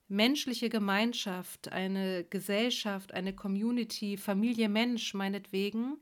menschliche 0.08 0.70
Gemeinschaft, 0.70 1.70
eine 1.70 2.24
Gesellschaft, 2.24 3.12
eine 3.12 3.34
Community, 3.34 4.16
Familie 4.16 4.68
Mensch 4.68 5.14
meinetwegen, 5.14 5.98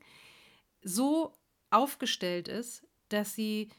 so 0.81 1.33
aufgestellt 1.69 2.47
ist, 2.47 2.87
dass 3.09 3.35
sie 3.35 3.69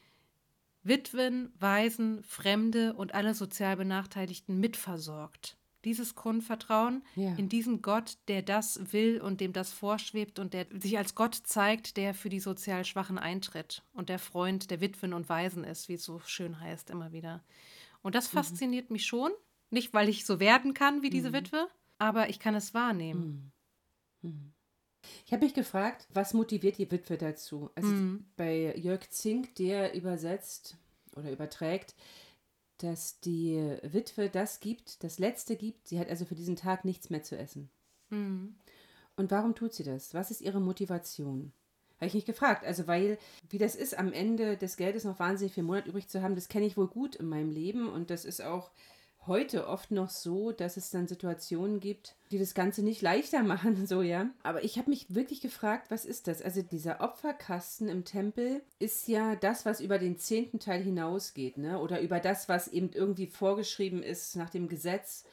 Witwen, 0.83 1.51
Waisen, 1.59 2.23
Fremde 2.23 2.93
und 2.93 3.13
alle 3.13 3.33
sozial 3.33 3.75
Benachteiligten 3.75 4.59
mitversorgt. 4.59 5.57
Dieses 5.85 6.15
Grundvertrauen 6.15 7.03
ja. 7.15 7.33
in 7.35 7.47
diesen 7.47 7.81
Gott, 7.81 8.17
der 8.27 8.41
das 8.41 8.91
will 8.91 9.21
und 9.21 9.39
dem 9.39 9.53
das 9.53 9.71
vorschwebt 9.71 10.37
und 10.37 10.53
der 10.53 10.67
sich 10.77 10.97
als 10.97 11.15
Gott 11.15 11.35
zeigt, 11.35 11.95
der 11.95 12.13
für 12.13 12.29
die 12.29 12.41
sozial 12.41 12.83
Schwachen 12.83 13.17
eintritt 13.17 13.83
und 13.93 14.09
der 14.09 14.19
Freund 14.19 14.71
der 14.71 14.81
Witwen 14.81 15.13
und 15.13 15.29
Waisen 15.29 15.63
ist, 15.63 15.87
wie 15.87 15.93
es 15.93 16.03
so 16.03 16.19
schön 16.25 16.59
heißt 16.59 16.89
immer 16.89 17.13
wieder. 17.13 17.43
Und 18.01 18.15
das 18.15 18.31
mhm. 18.31 18.37
fasziniert 18.37 18.89
mhm. 18.89 18.95
mich 18.95 19.05
schon 19.05 19.31
nicht, 19.69 19.93
weil 19.93 20.09
ich 20.09 20.25
so 20.25 20.39
werden 20.39 20.73
kann 20.73 21.01
wie 21.01 21.09
diese 21.09 21.29
mhm. 21.29 21.33
Witwe, 21.33 21.67
aber 21.97 22.29
ich 22.29 22.39
kann 22.39 22.55
es 22.55 22.73
wahrnehmen. 22.73 23.51
Mhm. 24.21 24.29
mhm. 24.29 24.53
Ich 25.25 25.31
habe 25.31 25.45
mich 25.45 25.53
gefragt, 25.53 26.07
was 26.13 26.33
motiviert 26.33 26.77
die 26.77 26.91
Witwe 26.91 27.17
dazu? 27.17 27.69
Also 27.73 27.89
mhm. 27.89 28.25
bei 28.35 28.75
Jörg 28.75 29.09
Zink, 29.09 29.55
der 29.55 29.93
übersetzt 29.93 30.77
oder 31.15 31.31
überträgt, 31.31 31.95
dass 32.79 33.19
die 33.21 33.77
Witwe 33.81 34.29
das 34.29 34.59
gibt, 34.59 35.03
das 35.03 35.17
Letzte 35.17 35.55
gibt. 35.55 35.87
Sie 35.87 35.99
hat 35.99 36.09
also 36.09 36.25
für 36.25 36.35
diesen 36.35 36.57
Tag 36.57 36.83
nichts 36.83 37.09
mehr 37.09 37.23
zu 37.23 37.37
essen. 37.37 37.69
Mhm. 38.09 38.55
Und 39.15 39.31
warum 39.31 39.55
tut 39.55 39.73
sie 39.73 39.83
das? 39.83 40.13
Was 40.13 40.31
ist 40.31 40.41
ihre 40.41 40.61
Motivation? 40.61 41.51
Habe 41.97 42.07
ich 42.07 42.13
mich 42.13 42.25
gefragt. 42.25 42.65
Also, 42.65 42.87
weil, 42.87 43.17
wie 43.49 43.57
das 43.57 43.75
ist, 43.75 43.97
am 43.97 44.13
Ende 44.13 44.55
des 44.55 44.77
Geldes 44.77 45.03
noch 45.03 45.19
wahnsinnig 45.19 45.53
viel 45.53 45.63
Monat 45.63 45.87
übrig 45.87 46.07
zu 46.07 46.21
haben, 46.21 46.35
das 46.35 46.47
kenne 46.47 46.65
ich 46.65 46.77
wohl 46.77 46.87
gut 46.87 47.15
in 47.15 47.27
meinem 47.27 47.51
Leben. 47.51 47.89
Und 47.89 48.09
das 48.09 48.23
ist 48.23 48.41
auch 48.41 48.71
heute 49.29 49.67
oft 49.67 49.91
noch 49.91 50.09
so, 50.09 50.51
dass 50.51 50.75
es 50.75 50.89
dann 50.89 51.07
Situationen 51.07 51.79
gibt, 51.79 52.15
die 52.31 52.37
das 52.37 52.53
Ganze 52.53 52.83
nicht 52.83 53.01
leichter 53.01 53.43
machen, 53.43 53.87
so 53.87 54.01
ja. 54.01 54.29
Aber 54.43 54.65
ich 54.65 54.77
habe 54.77 54.89
mich 54.89 55.15
wirklich 55.15 55.39
gefragt, 55.39 55.89
was 55.89 56.03
ist 56.03 56.27
das? 56.27 56.41
Also 56.41 56.61
dieser 56.61 56.99
Opferkasten 56.99 57.87
im 57.87 58.03
Tempel 58.03 58.61
ist 58.79 59.07
ja 59.07 59.37
das, 59.37 59.65
was 59.65 59.79
über 59.79 59.97
den 59.97 60.17
zehnten 60.17 60.59
Teil 60.59 60.81
hinausgeht, 60.81 61.57
ne? 61.57 61.79
Oder 61.79 62.01
über 62.01 62.19
das, 62.19 62.49
was 62.49 62.67
eben 62.67 62.91
irgendwie 62.91 63.27
vorgeschrieben 63.27 64.03
ist 64.03 64.35
nach 64.35 64.49
dem 64.49 64.67
Gesetz. 64.67 65.23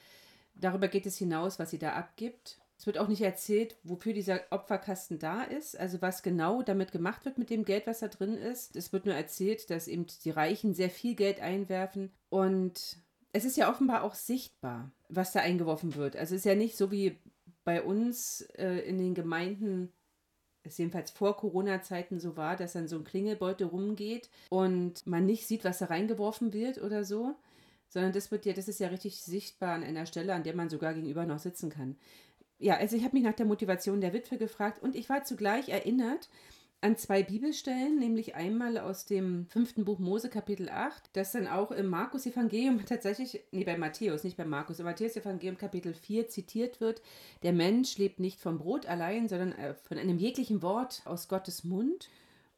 Darüber 0.54 0.86
geht 0.86 1.06
es 1.06 1.18
hinaus, 1.18 1.58
was 1.58 1.70
sie 1.70 1.78
da 1.78 1.94
abgibt. 1.94 2.58
Es 2.78 2.86
wird 2.86 2.98
auch 2.98 3.08
nicht 3.08 3.22
erzählt, 3.22 3.76
wofür 3.84 4.12
dieser 4.12 4.40
Opferkasten 4.50 5.18
da 5.18 5.42
ist, 5.42 5.78
also 5.78 6.02
was 6.02 6.22
genau 6.22 6.62
damit 6.62 6.92
gemacht 6.92 7.24
wird 7.24 7.38
mit 7.38 7.48
dem 7.48 7.64
Geld, 7.64 7.86
was 7.86 8.00
da 8.00 8.08
drin 8.08 8.36
ist. 8.36 8.76
Es 8.76 8.92
wird 8.92 9.06
nur 9.06 9.14
erzählt, 9.14 9.70
dass 9.70 9.88
eben 9.88 10.06
die 10.24 10.30
Reichen 10.30 10.74
sehr 10.74 10.90
viel 10.90 11.14
Geld 11.14 11.40
einwerfen 11.40 12.12
und 12.28 12.98
es 13.36 13.44
ist 13.44 13.56
ja 13.56 13.70
offenbar 13.70 14.02
auch 14.02 14.14
sichtbar, 14.14 14.90
was 15.08 15.32
da 15.32 15.40
eingeworfen 15.40 15.94
wird. 15.94 16.16
Also 16.16 16.34
es 16.34 16.40
ist 16.40 16.46
ja 16.46 16.54
nicht 16.54 16.76
so 16.76 16.90
wie 16.90 17.18
bei 17.64 17.82
uns 17.82 18.40
äh, 18.56 18.78
in 18.78 18.96
den 18.96 19.14
Gemeinden, 19.14 19.92
es 20.62 20.78
jedenfalls 20.78 21.10
vor 21.10 21.36
Corona-Zeiten 21.36 22.18
so 22.18 22.36
war, 22.36 22.56
dass 22.56 22.72
dann 22.72 22.88
so 22.88 22.96
ein 22.96 23.04
Klingelbeutel 23.04 23.66
rumgeht 23.66 24.30
und 24.48 25.06
man 25.06 25.26
nicht 25.26 25.46
sieht, 25.46 25.64
was 25.64 25.78
da 25.78 25.86
reingeworfen 25.86 26.52
wird 26.52 26.80
oder 26.82 27.04
so, 27.04 27.36
sondern 27.88 28.12
das 28.12 28.30
wird 28.30 28.46
ja, 28.46 28.54
das 28.54 28.68
ist 28.68 28.80
ja 28.80 28.88
richtig 28.88 29.20
sichtbar 29.20 29.74
an 29.74 29.84
einer 29.84 30.06
Stelle, 30.06 30.34
an 30.34 30.42
der 30.42 30.56
man 30.56 30.70
sogar 30.70 30.94
gegenüber 30.94 31.26
noch 31.26 31.38
sitzen 31.38 31.68
kann. 31.68 31.96
Ja, 32.58 32.78
also 32.78 32.96
ich 32.96 33.04
habe 33.04 33.14
mich 33.14 33.24
nach 33.24 33.34
der 33.34 33.46
Motivation 33.46 34.00
der 34.00 34.14
Witwe 34.14 34.38
gefragt 34.38 34.82
und 34.82 34.96
ich 34.96 35.10
war 35.10 35.24
zugleich 35.24 35.68
erinnert 35.68 36.30
an 36.86 36.96
zwei 36.96 37.24
Bibelstellen, 37.24 37.98
nämlich 37.98 38.36
einmal 38.36 38.78
aus 38.78 39.06
dem 39.06 39.46
fünften 39.48 39.84
Buch 39.84 39.98
Mose 39.98 40.30
Kapitel 40.30 40.68
8, 40.68 41.10
das 41.14 41.32
dann 41.32 41.48
auch 41.48 41.72
im 41.72 41.88
Markus 41.88 42.26
Evangelium 42.26 42.84
tatsächlich, 42.86 43.42
nee, 43.50 43.64
bei 43.64 43.76
Matthäus, 43.76 44.22
nicht 44.22 44.36
bei 44.36 44.44
Markus, 44.44 44.78
im 44.78 44.84
Matthäus 44.84 45.16
Evangelium 45.16 45.58
Kapitel 45.58 45.94
4 45.94 46.28
zitiert 46.28 46.80
wird, 46.80 47.02
der 47.42 47.52
Mensch 47.52 47.98
lebt 47.98 48.20
nicht 48.20 48.38
vom 48.38 48.58
Brot 48.58 48.86
allein, 48.86 49.28
sondern 49.28 49.50
äh, 49.52 49.74
von 49.74 49.98
einem 49.98 50.16
jeglichen 50.18 50.62
Wort 50.62 51.02
aus 51.06 51.26
Gottes 51.26 51.64
Mund. 51.64 52.08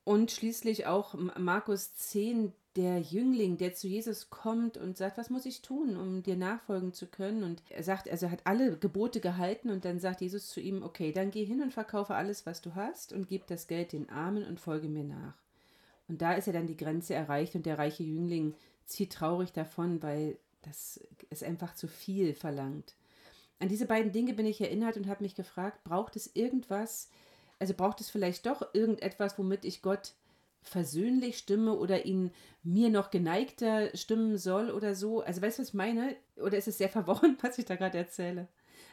Und 0.04 0.30
schließlich 0.30 0.86
auch 0.86 1.14
Markus 1.38 1.94
10, 1.94 2.52
der 2.76 3.00
Jüngling, 3.00 3.56
der 3.56 3.74
zu 3.74 3.88
Jesus 3.88 4.30
kommt 4.30 4.76
und 4.76 4.96
sagt, 4.96 5.18
was 5.18 5.30
muss 5.30 5.46
ich 5.46 5.62
tun, 5.62 5.96
um 5.96 6.22
dir 6.22 6.36
nachfolgen 6.36 6.92
zu 6.92 7.06
können? 7.06 7.42
Und 7.42 7.62
er 7.70 7.82
sagt, 7.82 8.08
also 8.08 8.26
er 8.26 8.32
hat 8.32 8.42
alle 8.44 8.76
Gebote 8.76 9.20
gehalten 9.20 9.70
und 9.70 9.84
dann 9.84 9.98
sagt 9.98 10.20
Jesus 10.20 10.48
zu 10.48 10.60
ihm, 10.60 10.82
okay, 10.82 11.12
dann 11.12 11.30
geh 11.30 11.44
hin 11.44 11.62
und 11.62 11.72
verkaufe 11.72 12.14
alles, 12.14 12.46
was 12.46 12.62
du 12.62 12.74
hast 12.74 13.12
und 13.12 13.28
gib 13.28 13.46
das 13.46 13.66
Geld 13.66 13.92
den 13.92 14.08
Armen 14.10 14.44
und 14.44 14.60
folge 14.60 14.88
mir 14.88 15.04
nach. 15.04 15.34
Und 16.08 16.22
da 16.22 16.34
ist 16.34 16.46
ja 16.46 16.52
dann 16.52 16.66
die 16.66 16.76
Grenze 16.76 17.14
erreicht 17.14 17.54
und 17.54 17.66
der 17.66 17.78
reiche 17.78 18.02
Jüngling 18.02 18.54
zieht 18.86 19.12
traurig 19.12 19.52
davon, 19.52 20.02
weil 20.02 20.38
das 20.62 21.00
ist 21.30 21.44
einfach 21.44 21.74
zu 21.74 21.88
viel 21.88 22.34
verlangt. 22.34 22.94
An 23.60 23.68
diese 23.68 23.86
beiden 23.86 24.12
Dinge 24.12 24.34
bin 24.34 24.46
ich 24.46 24.60
erinnert 24.60 24.96
und 24.96 25.08
habe 25.08 25.24
mich 25.24 25.34
gefragt, 25.34 25.82
braucht 25.84 26.16
es 26.16 26.30
irgendwas, 26.34 27.10
also 27.58 27.74
braucht 27.74 28.00
es 28.00 28.08
vielleicht 28.08 28.46
doch 28.46 28.62
irgendetwas, 28.72 29.38
womit 29.38 29.64
ich 29.64 29.82
Gott 29.82 30.14
versöhnlich 30.68 31.38
stimme 31.38 31.74
oder 31.74 32.04
ihn 32.04 32.30
mir 32.62 32.90
noch 32.90 33.10
geneigter 33.10 33.96
stimmen 33.96 34.36
soll 34.38 34.70
oder 34.70 34.94
so. 34.94 35.20
Also 35.22 35.42
weißt 35.42 35.58
du, 35.58 35.62
was 35.62 35.68
ich 35.68 35.74
meine? 35.74 36.16
Oder 36.36 36.58
ist 36.58 36.68
es 36.68 36.78
sehr 36.78 36.88
verworren, 36.88 37.36
was 37.42 37.58
ich 37.58 37.64
da 37.64 37.76
gerade 37.76 37.98
erzähle? 37.98 38.48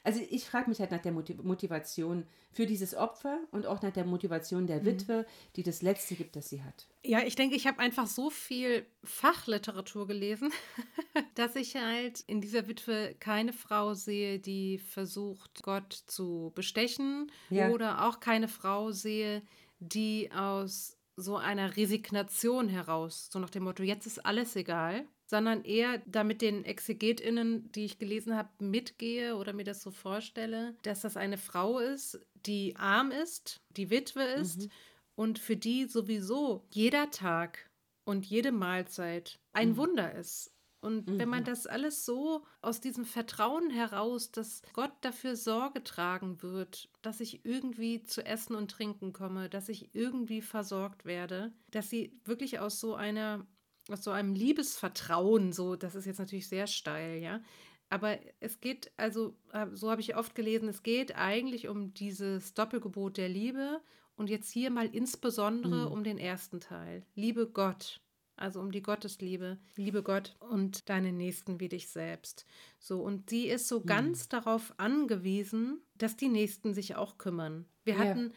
Also 0.05 0.21
ich 0.29 0.45
frage 0.45 0.69
mich 0.69 0.79
halt 0.79 0.91
nach 0.91 1.01
der 1.01 1.11
Motivation 1.11 2.27
für 2.51 2.67
dieses 2.67 2.93
Opfer 2.93 3.39
und 3.51 3.65
auch 3.65 3.81
nach 3.81 3.91
der 3.91 4.05
Motivation 4.05 4.67
der 4.67 4.81
mhm. 4.81 4.85
Witwe, 4.85 5.25
die 5.55 5.63
das 5.63 5.81
Letzte 5.81 6.13
gibt, 6.13 6.35
das 6.35 6.47
sie 6.47 6.61
hat. 6.61 6.85
Ja, 7.03 7.23
ich 7.23 7.35
denke, 7.35 7.55
ich 7.55 7.65
habe 7.65 7.79
einfach 7.79 8.05
so 8.05 8.29
viel 8.29 8.85
Fachliteratur 9.03 10.05
gelesen, 10.05 10.51
dass 11.35 11.55
ich 11.55 11.75
halt 11.75 12.19
in 12.27 12.39
dieser 12.39 12.67
Witwe 12.67 13.15
keine 13.19 13.51
Frau 13.51 13.95
sehe, 13.95 14.37
die 14.37 14.77
versucht, 14.77 15.63
Gott 15.63 16.03
zu 16.05 16.51
bestechen 16.53 17.31
ja. 17.49 17.69
oder 17.69 18.07
auch 18.07 18.19
keine 18.19 18.47
Frau 18.47 18.91
sehe, 18.91 19.41
die 19.79 20.29
aus 20.31 20.97
so 21.15 21.37
einer 21.37 21.77
Resignation 21.77 22.67
heraus, 22.67 23.29
so 23.31 23.39
nach 23.39 23.49
dem 23.49 23.63
Motto, 23.63 23.83
jetzt 23.83 24.05
ist 24.05 24.25
alles 24.25 24.55
egal, 24.55 25.07
sondern 25.25 25.63
eher 25.63 26.01
damit 26.05 26.41
den 26.41 26.65
ExegetInnen, 26.65 27.71
die 27.71 27.85
ich 27.85 27.97
gelesen 27.97 28.35
habe, 28.35 28.49
mitgehe 28.59 29.35
oder 29.35 29.53
mir 29.53 29.63
das 29.63 29.81
so 29.81 29.91
vorstelle, 29.91 30.75
dass 30.83 31.01
das 31.01 31.17
eine 31.17 31.37
Frau 31.37 31.79
ist, 31.79 32.19
die 32.45 32.75
arm 32.75 33.11
ist, 33.11 33.61
die 33.71 33.89
Witwe 33.89 34.23
ist 34.23 34.61
mhm. 34.61 34.71
und 35.15 35.39
für 35.39 35.57
die 35.57 35.85
sowieso 35.85 36.65
jeder 36.69 37.09
Tag 37.11 37.69
und 38.03 38.25
jede 38.25 38.51
Mahlzeit 38.51 39.39
ein 39.53 39.69
mhm. 39.69 39.77
Wunder 39.77 40.13
ist. 40.13 40.54
Und 40.85 41.07
mhm. 41.07 41.19
wenn 41.19 41.29
man 41.29 41.41
mhm. 41.41 41.45
das 41.45 41.65
alles 41.65 42.05
so 42.05 42.45
aus 42.61 42.79
diesem 42.79 43.05
Vertrauen 43.05 43.71
heraus, 43.71 44.31
dass 44.31 44.61
Gott 44.73 44.91
dafür 45.01 45.35
Sorge 45.35 45.83
tragen 45.83 46.43
wird, 46.43 46.89
dass 47.01 47.21
ich 47.21 47.43
irgendwie 47.43 48.03
zu 48.03 48.23
essen 48.23 48.55
und 48.55 48.69
trinken 48.69 49.11
komme, 49.11 49.49
dass 49.49 49.67
ich 49.67 49.95
irgendwie 49.95 50.43
versorgt 50.43 51.03
werde, 51.03 51.51
dass 51.71 51.89
sie 51.89 52.19
wirklich 52.23 52.59
aus 52.59 52.79
so 52.79 52.93
einer, 52.93 53.47
aus 53.89 54.03
so 54.03 54.11
einem 54.11 54.35
Liebesvertrauen, 54.35 55.53
so, 55.53 55.75
das 55.75 55.95
ist 55.95 56.05
jetzt 56.05 56.19
natürlich 56.19 56.47
sehr 56.47 56.67
steil, 56.67 57.19
ja. 57.19 57.41
Aber 57.89 58.19
es 58.39 58.61
geht, 58.61 58.91
also, 58.95 59.35
so 59.73 59.89
habe 59.89 60.01
ich 60.01 60.15
oft 60.15 60.35
gelesen, 60.35 60.69
es 60.69 60.83
geht 60.83 61.15
eigentlich 61.15 61.67
um 61.67 61.95
dieses 61.95 62.53
Doppelgebot 62.53 63.17
der 63.17 63.29
Liebe 63.29 63.81
und 64.15 64.29
jetzt 64.29 64.51
hier 64.51 64.69
mal 64.69 64.87
insbesondere 64.87 65.87
mhm. 65.87 65.91
um 65.91 66.03
den 66.03 66.19
ersten 66.19 66.59
Teil. 66.59 67.05
Liebe 67.15 67.47
Gott 67.47 68.01
also 68.37 68.59
um 68.59 68.71
die 68.71 68.81
Gottesliebe, 68.81 69.57
liebe 69.75 70.03
Gott 70.03 70.35
und 70.39 70.89
deine 70.89 71.11
Nächsten 71.11 71.59
wie 71.59 71.69
dich 71.69 71.89
selbst. 71.89 72.45
So, 72.79 73.01
und 73.01 73.29
sie 73.29 73.47
ist 73.47 73.67
so 73.67 73.79
mhm. 73.79 73.85
ganz 73.85 74.29
darauf 74.29 74.73
angewiesen, 74.77 75.81
dass 75.97 76.17
die 76.17 76.29
Nächsten 76.29 76.73
sich 76.73 76.95
auch 76.95 77.17
kümmern. 77.17 77.65
Wir 77.83 77.95
ja. 77.95 77.99
hatten, 77.99 78.33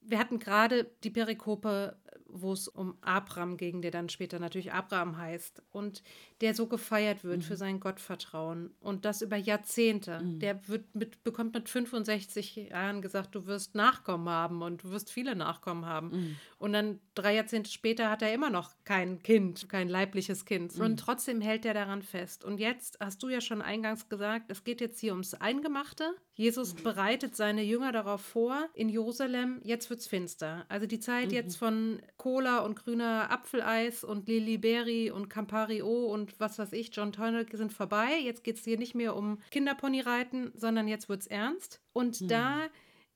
wir 0.00 0.18
hatten 0.18 0.38
gerade 0.38 0.90
die 1.04 1.10
Perikope 1.10 1.96
wo 2.32 2.52
es 2.52 2.66
um 2.66 2.96
Abraham 3.02 3.56
ging, 3.56 3.82
der 3.82 3.90
dann 3.90 4.08
später 4.08 4.38
natürlich 4.38 4.72
Abraham 4.72 5.18
heißt 5.18 5.62
und 5.70 6.02
der 6.40 6.54
so 6.54 6.66
gefeiert 6.66 7.24
wird 7.24 7.38
mhm. 7.38 7.42
für 7.42 7.56
sein 7.56 7.78
Gottvertrauen 7.78 8.74
und 8.80 9.04
das 9.04 9.22
über 9.22 9.36
Jahrzehnte. 9.36 10.20
Mhm. 10.20 10.38
Der 10.40 10.66
wird 10.66 10.94
mit, 10.94 11.22
bekommt 11.24 11.54
mit 11.54 11.68
65 11.68 12.56
Jahren 12.56 13.02
gesagt, 13.02 13.34
du 13.34 13.46
wirst 13.46 13.74
Nachkommen 13.74 14.28
haben 14.28 14.62
und 14.62 14.82
du 14.82 14.90
wirst 14.90 15.10
viele 15.10 15.36
Nachkommen 15.36 15.84
haben. 15.84 16.08
Mhm. 16.08 16.36
Und 16.58 16.72
dann 16.72 17.00
drei 17.14 17.34
Jahrzehnte 17.34 17.70
später 17.70 18.10
hat 18.10 18.22
er 18.22 18.32
immer 18.32 18.50
noch 18.50 18.72
kein 18.84 19.22
Kind, 19.22 19.68
kein 19.68 19.88
leibliches 19.88 20.44
Kind. 20.44 20.74
Und 20.76 20.92
mhm. 20.92 20.96
trotzdem 20.96 21.40
hält 21.40 21.64
er 21.64 21.74
daran 21.74 22.02
fest. 22.02 22.44
Und 22.44 22.58
jetzt 22.58 22.98
hast 23.00 23.22
du 23.22 23.28
ja 23.28 23.40
schon 23.40 23.62
eingangs 23.62 24.08
gesagt, 24.08 24.50
es 24.50 24.64
geht 24.64 24.80
jetzt 24.80 25.00
hier 25.00 25.12
ums 25.12 25.34
Eingemachte. 25.34 26.14
Jesus 26.34 26.74
mhm. 26.74 26.82
bereitet 26.82 27.36
seine 27.36 27.62
Jünger 27.62 27.92
darauf 27.92 28.22
vor, 28.22 28.68
in 28.74 28.88
Jerusalem, 28.88 29.60
jetzt 29.62 29.90
wird 29.90 30.00
es 30.00 30.06
finster. 30.06 30.64
Also 30.68 30.86
die 30.86 31.00
Zeit 31.00 31.28
mhm. 31.28 31.34
jetzt 31.34 31.56
von 31.56 32.00
Cola 32.16 32.60
und 32.60 32.76
grüner 32.76 33.30
Apfeleis 33.30 34.04
und 34.04 34.28
Liliberry 34.28 35.10
und 35.10 35.28
Campari 35.28 35.82
O 35.82 36.06
und 36.06 36.38
was 36.40 36.58
weiß 36.58 36.72
ich, 36.72 36.94
John 36.94 37.12
Tonic 37.12 37.56
sind 37.56 37.72
vorbei. 37.72 38.18
Jetzt 38.22 38.44
geht 38.44 38.56
es 38.56 38.64
hier 38.64 38.78
nicht 38.78 38.94
mehr 38.94 39.14
um 39.14 39.38
Kinderponyreiten, 39.50 40.52
sondern 40.54 40.88
jetzt 40.88 41.08
wird 41.08 41.20
es 41.20 41.26
ernst. 41.26 41.80
Und 41.92 42.30
da 42.30 42.68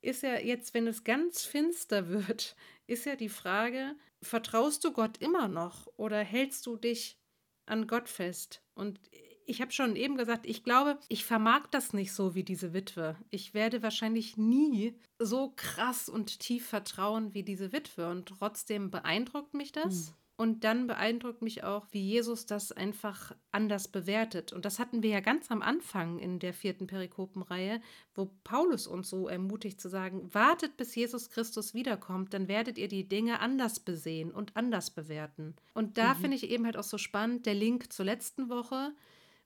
ist 0.03 0.23
ja 0.23 0.38
jetzt, 0.38 0.75
wenn 0.75 0.87
es 0.87 1.05
ganz 1.05 1.45
finster 1.45 2.09
wird, 2.09 2.57
ist 2.87 3.07
ja 3.07 3.17
die 3.17 3.29
Frage, 3.29 3.97
vertraust 4.23 4.85
du 4.85 4.93
Gott 4.93 5.19
immer 5.19 5.49
noch 5.49 5.87
oder 5.97 6.19
hältst 6.19 6.67
du 6.67 6.76
dich 6.76 7.19
an 7.67 7.87
Gott 7.87 8.09
fest? 8.09 8.62
Und 8.75 9.00
ich 9.47 9.61
habe 9.61 9.73
schon 9.73 9.97
eben 9.97 10.17
gesagt, 10.17 10.47
ich 10.47 10.65
glaube, 10.65 10.99
ich 11.09 11.25
vermag 11.25 11.67
das 11.71 11.93
nicht 11.93 12.12
so 12.12 12.35
wie 12.35 12.43
diese 12.43 12.73
Witwe. 12.73 13.17
Ich 13.31 13.55
werde 13.55 13.83
wahrscheinlich 13.83 14.37
nie 14.37 14.99
so 15.19 15.53
krass 15.55 16.09
und 16.09 16.41
tief 16.41 16.67
vertrauen 16.67 17.33
wie 17.33 17.45
diese 17.45 17.73
Witwe. 17.73 18.11
Und 18.11 18.29
trotzdem 18.29 18.91
beeindruckt 18.91 19.55
mich 19.55 19.73
das. 19.73 20.09
Mhm. 20.09 20.15
Und 20.38 20.64
dann 20.64 20.87
beeindruckt 20.87 21.40
mich 21.40 21.64
auch, 21.64 21.87
wie 21.93 22.02
Jesus 22.02 22.45
das 22.45 22.71
einfach 22.71 23.35
anders 23.52 23.88
bewertet. 23.88 24.52
Und 24.52 24.66
das 24.66 24.78
hatten 24.78 25.02
wir 25.02 25.09
ja 25.09 25.21
ganz 25.21 25.50
am 25.50 25.62
Anfang 25.62 26.19
in 26.19 26.38
der 26.38 26.52
vierten 26.52 26.87
Perikopenreihe, 26.87 27.81
wo 28.14 28.31
Paulus 28.45 28.87
uns 28.87 29.09
so 29.09 29.28
ermutigt 29.28 29.81
zu 29.81 29.88
sagen, 29.88 30.28
wartet 30.35 30.76
bis 30.76 30.95
Jesus 30.95 31.31
Christus 31.31 31.73
wiederkommt, 31.73 32.35
dann 32.35 32.49
werdet 32.49 32.76
ihr 32.76 32.88
die 32.88 33.09
Dinge 33.09 33.40
anders 33.40 33.81
besehen 33.81 34.31
und 34.31 34.55
anders 34.57 34.90
bewerten. 34.90 35.57
Und 35.73 35.97
da 35.97 36.12
mhm. 36.12 36.19
finde 36.19 36.37
ich 36.37 36.50
eben 36.50 36.66
halt 36.66 36.76
auch 36.76 36.85
so 36.85 36.99
spannend 36.99 37.47
der 37.47 37.55
Link 37.55 37.90
zur 37.90 38.05
letzten 38.05 38.50
Woche, 38.50 38.93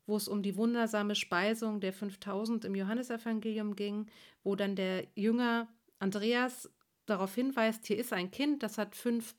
wo 0.06 0.16
es 0.16 0.26
um 0.26 0.42
die 0.42 0.56
wundersame 0.56 1.14
Speisung 1.14 1.78
der 1.78 1.92
5000 1.92 2.64
im 2.64 2.74
Johannesevangelium 2.74 3.76
ging, 3.76 4.06
wo 4.42 4.56
dann 4.56 4.74
der 4.74 5.06
Jünger 5.14 5.68
Andreas 6.00 6.68
darauf 7.06 7.32
hinweist, 7.34 7.86
hier 7.86 7.98
ist 7.98 8.12
ein 8.12 8.32
Kind, 8.32 8.64
das 8.64 8.76
hat 8.76 8.96
fünf 8.96 9.36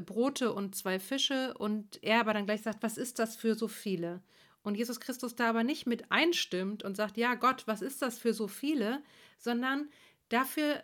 Brote 0.00 0.52
und 0.52 0.74
zwei 0.74 0.98
Fische 0.98 1.54
und 1.54 2.02
er 2.02 2.20
aber 2.20 2.34
dann 2.34 2.46
gleich 2.46 2.62
sagt, 2.62 2.82
was 2.82 2.96
ist 2.96 3.18
das 3.18 3.36
für 3.36 3.54
so 3.54 3.68
viele? 3.68 4.22
Und 4.62 4.76
Jesus 4.76 4.98
Christus 4.98 5.36
da 5.36 5.50
aber 5.50 5.62
nicht 5.62 5.86
mit 5.86 6.10
einstimmt 6.10 6.82
und 6.82 6.96
sagt, 6.96 7.16
ja 7.16 7.34
Gott, 7.34 7.66
was 7.66 7.82
ist 7.82 8.00
das 8.02 8.18
für 8.18 8.32
so 8.32 8.48
viele, 8.48 9.02
sondern 9.38 9.90
dafür 10.30 10.82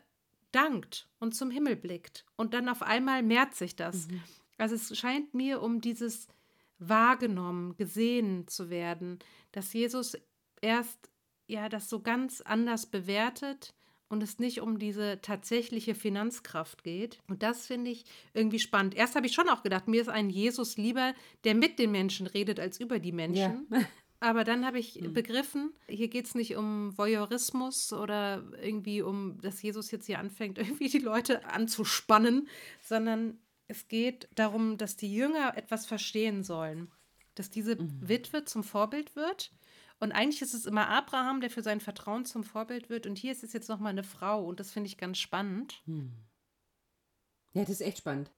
dankt 0.52 1.08
und 1.18 1.34
zum 1.34 1.50
Himmel 1.50 1.76
blickt. 1.76 2.26
Und 2.36 2.54
dann 2.54 2.68
auf 2.68 2.82
einmal 2.82 3.22
mehrt 3.22 3.54
sich 3.54 3.76
das. 3.76 4.08
Mhm. 4.08 4.22
Also 4.58 4.74
es 4.74 4.96
scheint 4.96 5.32
mir 5.32 5.62
um 5.62 5.80
dieses 5.80 6.28
wahrgenommen, 6.78 7.76
gesehen 7.76 8.46
zu 8.48 8.70
werden, 8.70 9.18
dass 9.52 9.72
Jesus 9.72 10.16
erst 10.60 11.10
ja 11.46 11.68
das 11.68 11.88
so 11.88 12.00
ganz 12.00 12.40
anders 12.40 12.86
bewertet 12.86 13.74
und 14.10 14.22
es 14.22 14.38
nicht 14.38 14.60
um 14.60 14.78
diese 14.78 15.20
tatsächliche 15.22 15.94
Finanzkraft 15.94 16.82
geht. 16.82 17.20
Und 17.28 17.42
das 17.42 17.66
finde 17.66 17.92
ich 17.92 18.04
irgendwie 18.34 18.58
spannend. 18.58 18.94
Erst 18.94 19.14
habe 19.14 19.26
ich 19.26 19.32
schon 19.32 19.48
auch 19.48 19.62
gedacht, 19.62 19.88
mir 19.88 20.02
ist 20.02 20.08
ein 20.08 20.28
Jesus 20.28 20.76
lieber, 20.76 21.14
der 21.44 21.54
mit 21.54 21.78
den 21.78 21.92
Menschen 21.92 22.26
redet, 22.26 22.60
als 22.60 22.78
über 22.78 22.98
die 22.98 23.12
Menschen. 23.12 23.66
Ja. 23.70 23.80
Aber 24.22 24.44
dann 24.44 24.66
habe 24.66 24.78
ich 24.78 25.00
mhm. 25.00 25.14
begriffen, 25.14 25.72
hier 25.88 26.08
geht 26.08 26.26
es 26.26 26.34
nicht 26.34 26.56
um 26.56 26.96
Voyeurismus 26.98 27.92
oder 27.94 28.44
irgendwie 28.60 29.00
um, 29.00 29.40
dass 29.40 29.62
Jesus 29.62 29.90
jetzt 29.92 30.06
hier 30.06 30.18
anfängt, 30.18 30.58
irgendwie 30.58 30.88
die 30.88 30.98
Leute 30.98 31.46
anzuspannen, 31.46 32.48
sondern 32.82 33.38
es 33.68 33.86
geht 33.88 34.28
darum, 34.34 34.76
dass 34.76 34.96
die 34.96 35.14
Jünger 35.14 35.56
etwas 35.56 35.86
verstehen 35.86 36.42
sollen. 36.42 36.90
Dass 37.36 37.48
diese 37.48 37.76
mhm. 37.76 38.08
Witwe 38.08 38.44
zum 38.44 38.64
Vorbild 38.64 39.14
wird. 39.14 39.52
Und 40.00 40.12
eigentlich 40.12 40.40
ist 40.40 40.54
es 40.54 40.66
immer 40.66 40.88
Abraham, 40.88 41.42
der 41.42 41.50
für 41.50 41.62
sein 41.62 41.80
Vertrauen 41.80 42.24
zum 42.24 42.42
Vorbild 42.42 42.88
wird. 42.88 43.06
Und 43.06 43.18
hier 43.18 43.32
ist 43.32 43.44
es 43.44 43.52
jetzt 43.52 43.68
nochmal 43.68 43.90
eine 43.90 44.02
Frau. 44.02 44.44
Und 44.44 44.58
das 44.58 44.72
finde 44.72 44.88
ich 44.88 44.96
ganz 44.96 45.18
spannend. 45.18 45.82
Mhm. 45.84 46.12
Ja, 47.52 47.62
das 47.62 47.70
ist 47.70 47.82
echt 47.82 47.98
spannend. 47.98 48.30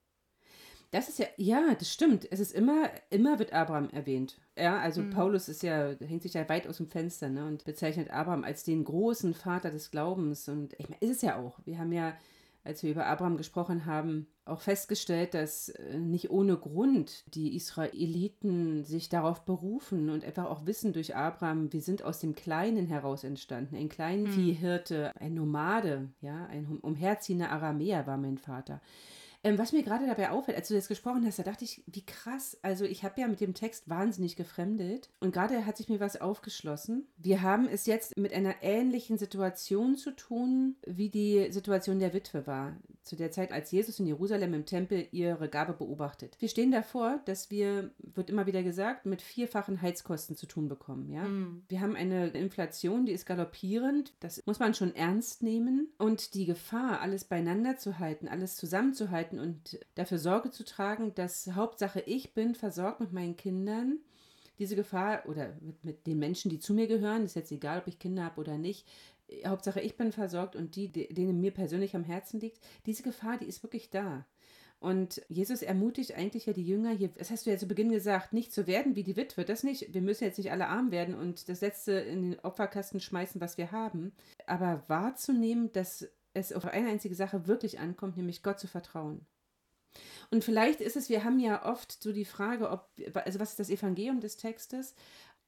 Das 0.90 1.08
ist 1.08 1.18
ja, 1.18 1.26
ja, 1.36 1.74
das 1.74 1.90
stimmt. 1.90 2.30
Es 2.30 2.40
ist 2.40 2.52
immer, 2.52 2.90
immer 3.08 3.38
wird 3.38 3.52
Abraham 3.52 3.88
erwähnt. 3.90 4.40
Ja, 4.58 4.78
also 4.78 5.02
mhm. 5.02 5.10
Paulus 5.10 5.48
ist 5.48 5.62
ja, 5.62 5.94
hängt 6.00 6.22
sich 6.22 6.34
ja 6.34 6.46
weit 6.48 6.66
aus 6.66 6.78
dem 6.78 6.88
Fenster 6.88 7.30
ne, 7.30 7.46
und 7.46 7.64
bezeichnet 7.64 8.10
Abraham 8.10 8.44
als 8.44 8.64
den 8.64 8.84
großen 8.84 9.32
Vater 9.32 9.70
des 9.70 9.90
Glaubens. 9.90 10.48
Und 10.48 10.74
ich 10.78 10.88
meine, 10.88 11.00
ist 11.00 11.16
es 11.16 11.22
ja 11.22 11.38
auch. 11.38 11.60
Wir 11.64 11.78
haben 11.78 11.92
ja 11.92 12.14
als 12.64 12.82
wir 12.82 12.90
über 12.90 13.06
Abraham 13.06 13.36
gesprochen 13.36 13.86
haben, 13.86 14.28
auch 14.44 14.60
festgestellt, 14.60 15.34
dass 15.34 15.68
äh, 15.68 15.98
nicht 15.98 16.30
ohne 16.30 16.56
Grund 16.56 17.24
die 17.34 17.54
Israeliten 17.54 18.84
sich 18.84 19.08
darauf 19.08 19.44
berufen 19.44 20.10
und 20.10 20.24
einfach 20.24 20.46
auch 20.46 20.66
wissen 20.66 20.92
durch 20.92 21.14
Abraham, 21.16 21.72
wir 21.72 21.80
sind 21.80 22.02
aus 22.02 22.20
dem 22.20 22.34
Kleinen 22.34 22.86
heraus 22.86 23.24
entstanden. 23.24 23.76
Ein 23.76 23.88
Kleinviehhirte, 23.88 25.12
ein 25.18 25.34
Nomade, 25.34 26.10
ja, 26.20 26.46
ein 26.46 26.66
umherziehender 26.80 27.50
Aramäer 27.50 28.06
war 28.06 28.16
mein 28.16 28.38
Vater. 28.38 28.80
Ähm, 29.44 29.58
was 29.58 29.72
mir 29.72 29.82
gerade 29.82 30.06
dabei 30.06 30.30
auffällt, 30.30 30.56
als 30.56 30.68
du 30.68 30.74
das 30.74 30.88
gesprochen 30.88 31.26
hast, 31.26 31.38
da 31.38 31.42
dachte 31.42 31.64
ich, 31.64 31.82
wie 31.86 32.06
krass. 32.06 32.56
Also 32.62 32.84
ich 32.84 33.04
habe 33.04 33.20
ja 33.20 33.28
mit 33.28 33.40
dem 33.40 33.54
Text 33.54 33.88
wahnsinnig 33.88 34.36
gefremdet 34.36 35.10
und 35.20 35.32
gerade 35.32 35.66
hat 35.66 35.76
sich 35.76 35.88
mir 35.88 36.00
was 36.00 36.20
aufgeschlossen. 36.20 37.08
Wir 37.16 37.42
haben 37.42 37.66
es 37.66 37.86
jetzt 37.86 38.16
mit 38.16 38.32
einer 38.32 38.54
ähnlichen 38.62 39.18
Situation 39.18 39.96
zu 39.96 40.12
tun, 40.12 40.76
wie 40.86 41.08
die 41.08 41.50
Situation 41.50 41.98
der 41.98 42.14
Witwe 42.14 42.46
war, 42.46 42.76
zu 43.02 43.16
der 43.16 43.32
Zeit, 43.32 43.52
als 43.52 43.70
Jesus 43.70 43.98
in 43.98 44.06
Jerusalem 44.06 44.54
im 44.54 44.64
Tempel 44.64 45.08
ihre 45.10 45.48
Gabe 45.48 45.72
beobachtet. 45.72 46.36
Wir 46.38 46.48
stehen 46.48 46.70
davor, 46.70 47.20
dass 47.24 47.50
wir, 47.50 47.90
wird 47.98 48.30
immer 48.30 48.46
wieder 48.46 48.62
gesagt, 48.62 49.06
mit 49.06 49.22
vierfachen 49.22 49.82
Heizkosten 49.82 50.36
zu 50.36 50.46
tun 50.46 50.68
bekommen. 50.68 51.10
Ja? 51.10 51.24
Mm. 51.24 51.62
Wir 51.68 51.80
haben 51.80 51.96
eine 51.96 52.28
Inflation, 52.28 53.06
die 53.06 53.12
ist 53.12 53.26
galoppierend. 53.26 54.12
Das 54.20 54.42
muss 54.46 54.60
man 54.60 54.74
schon 54.74 54.94
ernst 54.94 55.42
nehmen. 55.42 55.88
Und 55.98 56.34
die 56.34 56.46
Gefahr, 56.46 57.00
alles 57.00 57.24
beieinander 57.24 57.76
zu 57.76 57.98
halten, 57.98 58.28
alles 58.28 58.56
zusammenzuhalten, 58.56 59.31
arbeiten 59.32 59.38
und 59.38 59.80
dafür 59.94 60.18
Sorge 60.18 60.50
zu 60.50 60.64
tragen, 60.64 61.14
dass 61.14 61.50
Hauptsache 61.54 62.00
ich 62.00 62.34
bin 62.34 62.54
versorgt 62.54 63.00
mit 63.00 63.12
meinen 63.12 63.36
Kindern. 63.36 63.98
Diese 64.58 64.76
Gefahr 64.76 65.24
oder 65.26 65.56
mit, 65.60 65.84
mit 65.84 66.06
den 66.06 66.18
Menschen, 66.18 66.50
die 66.50 66.58
zu 66.58 66.74
mir 66.74 66.86
gehören, 66.86 67.24
ist 67.24 67.36
jetzt 67.36 67.52
egal, 67.52 67.80
ob 67.80 67.88
ich 67.88 67.98
Kinder 67.98 68.24
habe 68.24 68.40
oder 68.40 68.58
nicht. 68.58 68.86
Hauptsache 69.46 69.80
ich 69.80 69.96
bin 69.96 70.12
versorgt 70.12 70.56
und 70.56 70.76
die, 70.76 70.88
denen 70.88 71.40
mir 71.40 71.52
persönlich 71.52 71.96
am 71.96 72.04
Herzen 72.04 72.38
liegt, 72.38 72.60
diese 72.84 73.02
Gefahr, 73.02 73.38
die 73.38 73.46
ist 73.46 73.62
wirklich 73.62 73.88
da. 73.88 74.26
Und 74.78 75.22
Jesus 75.28 75.62
ermutigt 75.62 76.14
eigentlich 76.14 76.46
ja 76.46 76.52
die 76.52 76.66
Jünger 76.66 76.90
hier, 76.90 77.08
das 77.08 77.30
hast 77.30 77.46
du 77.46 77.50
ja 77.50 77.56
zu 77.56 77.66
Beginn 77.66 77.92
gesagt, 77.92 78.32
nicht 78.32 78.52
zu 78.52 78.66
werden 78.66 78.96
wie 78.96 79.04
die 79.04 79.16
Witwe, 79.16 79.44
das 79.44 79.62
nicht. 79.62 79.94
Wir 79.94 80.02
müssen 80.02 80.24
jetzt 80.24 80.38
nicht 80.38 80.50
alle 80.50 80.66
arm 80.66 80.90
werden 80.90 81.14
und 81.14 81.48
das 81.48 81.60
Letzte 81.60 81.92
in 81.92 82.32
den 82.32 82.40
Opferkasten 82.40 83.00
schmeißen, 83.00 83.40
was 83.40 83.56
wir 83.56 83.70
haben. 83.70 84.12
Aber 84.44 84.82
wahrzunehmen, 84.88 85.70
dass 85.72 86.08
es 86.34 86.52
auf 86.52 86.64
eine 86.64 86.88
einzige 86.88 87.14
Sache 87.14 87.46
wirklich 87.46 87.78
ankommt, 87.78 88.16
nämlich 88.16 88.42
Gott 88.42 88.58
zu 88.58 88.66
vertrauen. 88.66 89.26
Und 90.30 90.44
vielleicht 90.44 90.80
ist 90.80 90.96
es, 90.96 91.10
wir 91.10 91.24
haben 91.24 91.38
ja 91.38 91.66
oft 91.66 92.02
so 92.02 92.12
die 92.12 92.24
Frage, 92.24 92.70
ob, 92.70 92.88
also 93.14 93.38
was 93.38 93.50
ist 93.50 93.60
das 93.60 93.70
Evangelium 93.70 94.20
des 94.20 94.38
Textes? 94.38 94.94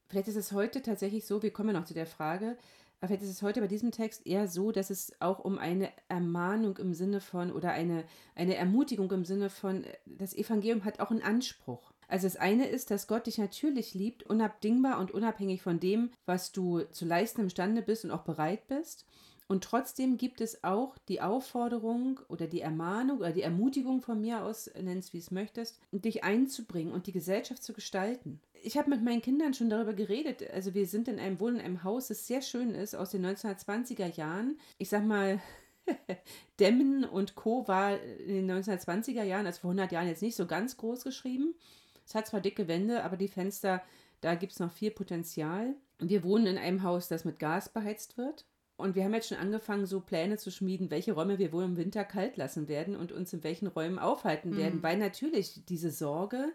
Vielleicht 0.08 0.28
ist 0.28 0.36
es 0.36 0.52
heute 0.52 0.82
tatsächlich 0.82 1.26
so, 1.26 1.42
wir 1.42 1.52
kommen 1.52 1.72
noch 1.72 1.86
zu 1.86 1.94
der 1.94 2.06
Frage, 2.06 2.58
aber 3.00 3.08
vielleicht 3.08 3.22
ist 3.22 3.30
es 3.30 3.42
heute 3.42 3.60
bei 3.60 3.66
diesem 3.66 3.90
Text 3.90 4.26
eher 4.26 4.48
so, 4.48 4.72
dass 4.72 4.90
es 4.90 5.12
auch 5.20 5.38
um 5.38 5.58
eine 5.58 5.90
Ermahnung 6.08 6.76
im 6.76 6.94
Sinne 6.94 7.20
von 7.20 7.52
oder 7.52 7.72
eine, 7.72 8.04
eine 8.34 8.56
Ermutigung 8.56 9.10
im 9.12 9.24
Sinne 9.24 9.50
von, 9.50 9.84
das 10.06 10.34
Evangelium 10.34 10.84
hat 10.84 11.00
auch 11.00 11.10
einen 11.10 11.22
Anspruch. 11.22 11.92
Also 12.08 12.26
das 12.26 12.36
eine 12.36 12.68
ist, 12.68 12.90
dass 12.90 13.06
Gott 13.06 13.26
dich 13.26 13.38
natürlich 13.38 13.94
liebt, 13.94 14.24
unabdingbar 14.24 14.98
und 14.98 15.10
unabhängig 15.10 15.62
von 15.62 15.80
dem, 15.80 16.10
was 16.26 16.52
du 16.52 16.80
zu 16.92 17.04
leisten 17.06 17.40
imstande 17.40 17.82
bist 17.82 18.04
und 18.04 18.10
auch 18.10 18.22
bereit 18.22 18.66
bist. 18.68 19.06
Und 19.46 19.62
trotzdem 19.62 20.16
gibt 20.16 20.40
es 20.40 20.64
auch 20.64 20.96
die 21.08 21.20
Aufforderung 21.20 22.20
oder 22.28 22.46
die 22.46 22.62
Ermahnung 22.62 23.18
oder 23.18 23.32
die 23.32 23.42
Ermutigung 23.42 24.00
von 24.00 24.20
mir 24.20 24.42
aus, 24.42 24.70
nennst 24.80 25.12
wie 25.12 25.18
es 25.18 25.30
möchtest, 25.30 25.78
dich 25.92 26.24
einzubringen 26.24 26.92
und 26.94 27.06
die 27.06 27.12
Gesellschaft 27.12 27.62
zu 27.62 27.74
gestalten. 27.74 28.40
Ich 28.62 28.78
habe 28.78 28.88
mit 28.88 29.02
meinen 29.02 29.20
Kindern 29.20 29.52
schon 29.52 29.68
darüber 29.68 29.92
geredet. 29.92 30.42
Also 30.50 30.72
wir 30.72 30.86
sind 30.86 31.08
in 31.08 31.18
einem 31.18 31.40
Wohnen 31.40 31.56
in 31.56 31.64
einem 31.64 31.84
Haus, 31.84 32.08
das 32.08 32.26
sehr 32.26 32.40
schön 32.40 32.70
ist, 32.74 32.94
aus 32.94 33.10
den 33.10 33.26
1920er 33.26 34.16
Jahren. 34.16 34.58
Ich 34.78 34.88
sag 34.88 35.04
mal, 35.04 35.38
Dämmen 36.60 37.04
und 37.04 37.34
Co. 37.34 37.68
war 37.68 38.00
in 38.00 38.46
den 38.46 38.50
1920er 38.50 39.24
Jahren, 39.24 39.44
also 39.44 39.60
vor 39.60 39.70
100 39.70 39.92
Jahren 39.92 40.08
jetzt 40.08 40.22
nicht 40.22 40.36
so 40.36 40.46
ganz 40.46 40.78
groß 40.78 41.04
geschrieben. 41.04 41.54
Es 42.06 42.14
hat 42.14 42.26
zwar 42.26 42.40
dicke 42.40 42.68
Wände, 42.68 43.04
aber 43.04 43.18
die 43.18 43.28
Fenster, 43.28 43.82
da 44.22 44.34
gibt 44.34 44.52
es 44.52 44.60
noch 44.60 44.72
viel 44.72 44.90
Potenzial. 44.90 45.74
Wir 45.98 46.24
wohnen 46.24 46.46
in 46.46 46.58
einem 46.58 46.82
Haus, 46.82 47.08
das 47.08 47.26
mit 47.26 47.38
Gas 47.38 47.68
beheizt 47.68 48.16
wird. 48.16 48.46
Und 48.76 48.96
wir 48.96 49.04
haben 49.04 49.14
jetzt 49.14 49.28
schon 49.28 49.38
angefangen, 49.38 49.86
so 49.86 50.00
Pläne 50.00 50.36
zu 50.36 50.50
schmieden, 50.50 50.90
welche 50.90 51.12
Räume 51.12 51.38
wir 51.38 51.52
wohl 51.52 51.64
im 51.64 51.76
Winter 51.76 52.04
kalt 52.04 52.36
lassen 52.36 52.66
werden 52.66 52.96
und 52.96 53.12
uns 53.12 53.32
in 53.32 53.44
welchen 53.44 53.68
Räumen 53.68 53.98
aufhalten 53.98 54.50
mhm. 54.50 54.56
werden. 54.56 54.82
Weil 54.82 54.98
natürlich 54.98 55.64
diese 55.66 55.90
Sorge, 55.90 56.52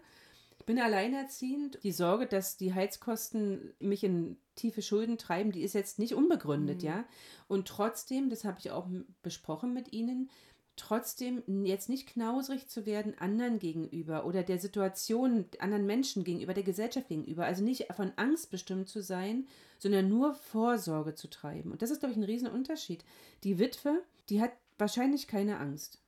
ich 0.57 0.65
bin 0.65 0.79
alleinerziehend, 0.79 1.79
die 1.83 1.93
Sorge, 1.93 2.27
dass 2.27 2.57
die 2.57 2.73
Heizkosten 2.73 3.73
mich 3.79 4.03
in 4.03 4.37
tiefe 4.55 4.81
Schulden 4.81 5.17
treiben, 5.17 5.53
die 5.53 5.61
ist 5.63 5.73
jetzt 5.73 5.99
nicht 5.99 6.13
unbegründet, 6.13 6.81
mhm. 6.81 6.87
ja. 6.87 7.05
Und 7.47 7.67
trotzdem, 7.67 8.29
das 8.29 8.43
habe 8.43 8.57
ich 8.59 8.71
auch 8.71 8.87
besprochen 9.23 9.73
mit 9.73 9.93
Ihnen, 9.93 10.29
trotzdem 10.79 11.43
jetzt 11.65 11.89
nicht 11.89 12.07
knausrig 12.07 12.67
zu 12.67 12.85
werden 12.85 13.17
anderen 13.19 13.59
gegenüber 13.59 14.25
oder 14.25 14.43
der 14.43 14.59
Situation 14.59 15.45
anderen 15.59 15.85
Menschen 15.85 16.23
gegenüber, 16.23 16.53
der 16.53 16.63
Gesellschaft 16.63 17.07
gegenüber. 17.07 17.45
Also 17.45 17.63
nicht 17.63 17.87
von 17.93 18.11
Angst 18.15 18.51
bestimmt 18.51 18.89
zu 18.89 19.01
sein, 19.01 19.47
sondern 19.77 20.09
nur 20.09 20.33
Vorsorge 20.33 21.15
zu 21.15 21.29
treiben. 21.29 21.71
Und 21.71 21.81
das 21.81 21.91
ist, 21.91 21.99
glaube 21.99 22.13
ich, 22.13 22.17
ein 22.17 22.23
Riesenunterschied. 22.23 23.03
Die 23.43 23.59
Witwe, 23.59 24.01
die 24.29 24.41
hat 24.41 24.51
wahrscheinlich 24.77 25.27
keine 25.27 25.59
Angst. 25.59 25.99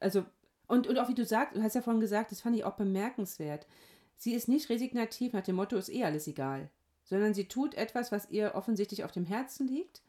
Also, 0.00 0.24
und, 0.66 0.86
und 0.86 0.98
auch 0.98 1.08
wie 1.08 1.14
du 1.14 1.24
sagst, 1.24 1.56
du 1.56 1.62
hast 1.62 1.74
ja 1.74 1.82
vorhin 1.82 2.00
gesagt, 2.00 2.30
das 2.30 2.40
fand 2.40 2.56
ich 2.56 2.64
auch 2.64 2.76
bemerkenswert. 2.76 3.66
Sie 4.16 4.34
ist 4.34 4.48
nicht 4.48 4.68
resignativ 4.68 5.32
nach 5.32 5.42
dem 5.42 5.56
Motto, 5.56 5.76
ist 5.76 5.88
eh 5.88 6.04
alles 6.04 6.26
egal, 6.26 6.68
sondern 7.04 7.34
sie 7.34 7.46
tut 7.46 7.74
etwas, 7.74 8.12
was 8.12 8.30
ihr 8.30 8.54
offensichtlich 8.54 9.04
auf 9.04 9.12
dem 9.12 9.24
Herzen 9.24 9.68
liegt 9.68 10.02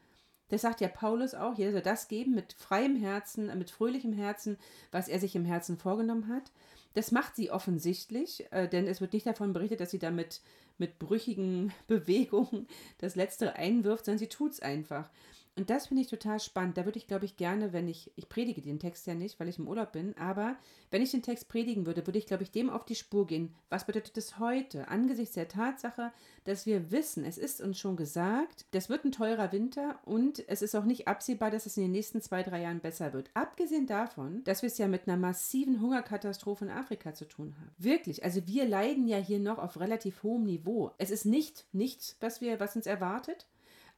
das 0.50 0.62
sagt 0.62 0.80
ja 0.80 0.88
Paulus 0.88 1.34
auch, 1.34 1.56
jeder 1.56 1.72
soll 1.72 1.82
das 1.82 2.08
geben 2.08 2.34
mit 2.34 2.52
freiem 2.52 2.96
Herzen, 2.96 3.56
mit 3.58 3.70
fröhlichem 3.70 4.12
Herzen, 4.12 4.58
was 4.90 5.08
er 5.08 5.18
sich 5.18 5.34
im 5.36 5.44
Herzen 5.44 5.78
vorgenommen 5.78 6.28
hat. 6.28 6.50
Das 6.94 7.12
macht 7.12 7.36
sie 7.36 7.50
offensichtlich, 7.50 8.44
äh, 8.50 8.68
denn 8.68 8.86
es 8.86 9.00
wird 9.00 9.12
nicht 9.12 9.26
davon 9.26 9.52
berichtet, 9.52 9.80
dass 9.80 9.92
sie 9.92 10.00
damit 10.00 10.40
mit 10.78 10.98
brüchigen 10.98 11.72
Bewegungen 11.86 12.66
das 12.98 13.14
Letzte 13.14 13.54
einwirft, 13.54 14.04
sondern 14.04 14.18
sie 14.18 14.28
tut 14.28 14.52
es 14.52 14.60
einfach. 14.60 15.08
Und 15.56 15.68
das 15.68 15.88
finde 15.88 16.02
ich 16.02 16.08
total 16.08 16.40
spannend. 16.40 16.78
Da 16.78 16.84
würde 16.84 16.98
ich, 16.98 17.06
glaube 17.06 17.24
ich, 17.24 17.36
gerne, 17.36 17.72
wenn 17.72 17.88
ich, 17.88 18.12
ich 18.16 18.28
predige 18.28 18.62
den 18.62 18.78
Text 18.78 19.06
ja 19.06 19.14
nicht, 19.14 19.38
weil 19.38 19.48
ich 19.48 19.58
im 19.58 19.68
Urlaub 19.68 19.92
bin, 19.92 20.16
aber 20.16 20.56
wenn 20.90 21.02
ich 21.02 21.10
den 21.10 21.22
Text 21.22 21.48
predigen 21.48 21.86
würde, 21.86 22.06
würde 22.06 22.18
ich, 22.18 22.26
glaube 22.26 22.44
ich, 22.44 22.50
dem 22.50 22.70
auf 22.70 22.84
die 22.84 22.94
Spur 22.94 23.26
gehen. 23.26 23.54
Was 23.68 23.84
bedeutet 23.84 24.16
das 24.16 24.38
heute? 24.38 24.88
Angesichts 24.88 25.34
der 25.34 25.48
Tatsache, 25.48 26.12
dass 26.44 26.66
wir 26.66 26.90
wissen, 26.90 27.24
es 27.24 27.36
ist 27.36 27.60
uns 27.60 27.78
schon 27.78 27.96
gesagt, 27.96 28.64
das 28.70 28.88
wird 28.88 29.04
ein 29.04 29.12
teurer 29.12 29.52
Winter 29.52 29.98
und 30.04 30.48
es 30.48 30.62
ist 30.62 30.74
auch 30.74 30.84
nicht 30.84 31.08
absehbar, 31.08 31.50
dass 31.50 31.66
es 31.66 31.76
in 31.76 31.82
den 31.82 31.92
nächsten 31.92 32.22
zwei, 32.22 32.42
drei 32.42 32.62
Jahren 32.62 32.80
besser 32.80 33.12
wird. 33.12 33.30
Abgesehen 33.34 33.86
davon, 33.86 34.42
dass 34.44 34.62
wir 34.62 34.68
es 34.68 34.78
ja 34.78 34.88
mit 34.88 35.08
einer 35.08 35.16
massiven 35.16 35.80
Hungerkatastrophe 35.80 36.64
in 36.64 36.70
Afrika 36.70 37.12
zu 37.12 37.26
tun 37.26 37.54
haben. 37.58 37.70
Wirklich. 37.76 38.24
Also 38.24 38.46
wir 38.46 38.66
leiden 38.66 39.06
ja 39.06 39.18
hier 39.18 39.40
noch 39.40 39.58
auf 39.58 39.78
relativ 39.78 40.22
hohem 40.22 40.44
Niveau. 40.44 40.92
Es 40.98 41.10
ist 41.10 41.26
nicht 41.26 41.66
nichts, 41.72 42.16
was 42.20 42.40
wir, 42.40 42.60
was 42.60 42.76
uns 42.76 42.86
erwartet. 42.86 43.46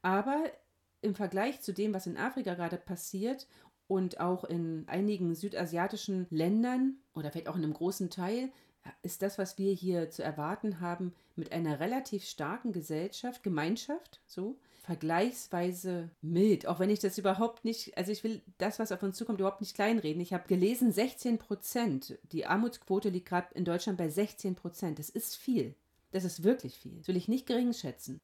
Aber 0.03 0.43
im 1.03 1.15
Vergleich 1.15 1.61
zu 1.61 1.73
dem, 1.73 1.93
was 1.93 2.07
in 2.07 2.17
Afrika 2.17 2.55
gerade 2.55 2.77
passiert 2.79 3.47
und 3.87 4.21
auch 4.21 4.45
in 4.45 4.85
einigen 4.87 5.35
südasiatischen 5.35 6.27
Ländern 6.31 6.97
oder 7.15 7.31
vielleicht 7.31 7.49
auch 7.49 7.57
in 7.57 7.65
einem 7.65 7.75
großen 7.75 8.09
Teil, 8.11 8.51
ist 9.03 9.23
das, 9.23 9.39
was 9.39 9.59
wir 9.59 9.73
hier 9.73 10.11
zu 10.11 10.23
erwarten 10.23 10.81
haben, 10.81 11.15
mit 11.37 11.53
einer 11.53 11.81
relativ 11.81 12.25
starken 12.25 12.73
Gesellschaft, 12.73 13.43
Gemeinschaft, 13.43 14.21
so, 14.27 14.57
vergleichsweise 14.83 16.11
mild. 16.21 16.67
Auch 16.67 16.81
wenn 16.81 16.91
ich 16.91 16.99
das 16.99 17.17
überhaupt 17.17 17.65
nicht, 17.65 17.97
also 17.97 18.11
ich 18.11 18.25
will 18.25 18.43
das, 18.59 18.79
was 18.79 18.91
auf 18.91 19.03
uns 19.03 19.17
zukommt, 19.17 19.39
überhaupt 19.39 19.61
nicht 19.61 19.75
kleinreden. 19.75 20.21
Ich 20.21 20.33
habe 20.33 20.49
gelesen, 20.49 20.91
16 20.91 21.39
Prozent. 21.39 22.19
Die 22.33 22.47
Armutsquote 22.47 23.09
liegt 23.09 23.29
gerade 23.29 23.55
in 23.55 23.65
Deutschland 23.65 23.99
bei 23.99 24.09
16 24.09 24.57
Prozent. 24.57 24.99
Das 24.99 25.09
ist 25.09 25.37
viel. 25.37 25.75
Das 26.11 26.25
ist 26.25 26.43
wirklich 26.43 26.77
viel. 26.77 26.97
Das 26.99 27.09
will 27.09 27.17
ich 27.17 27.29
nicht 27.29 27.47
gering 27.47 27.73
schätzen. 27.73 28.21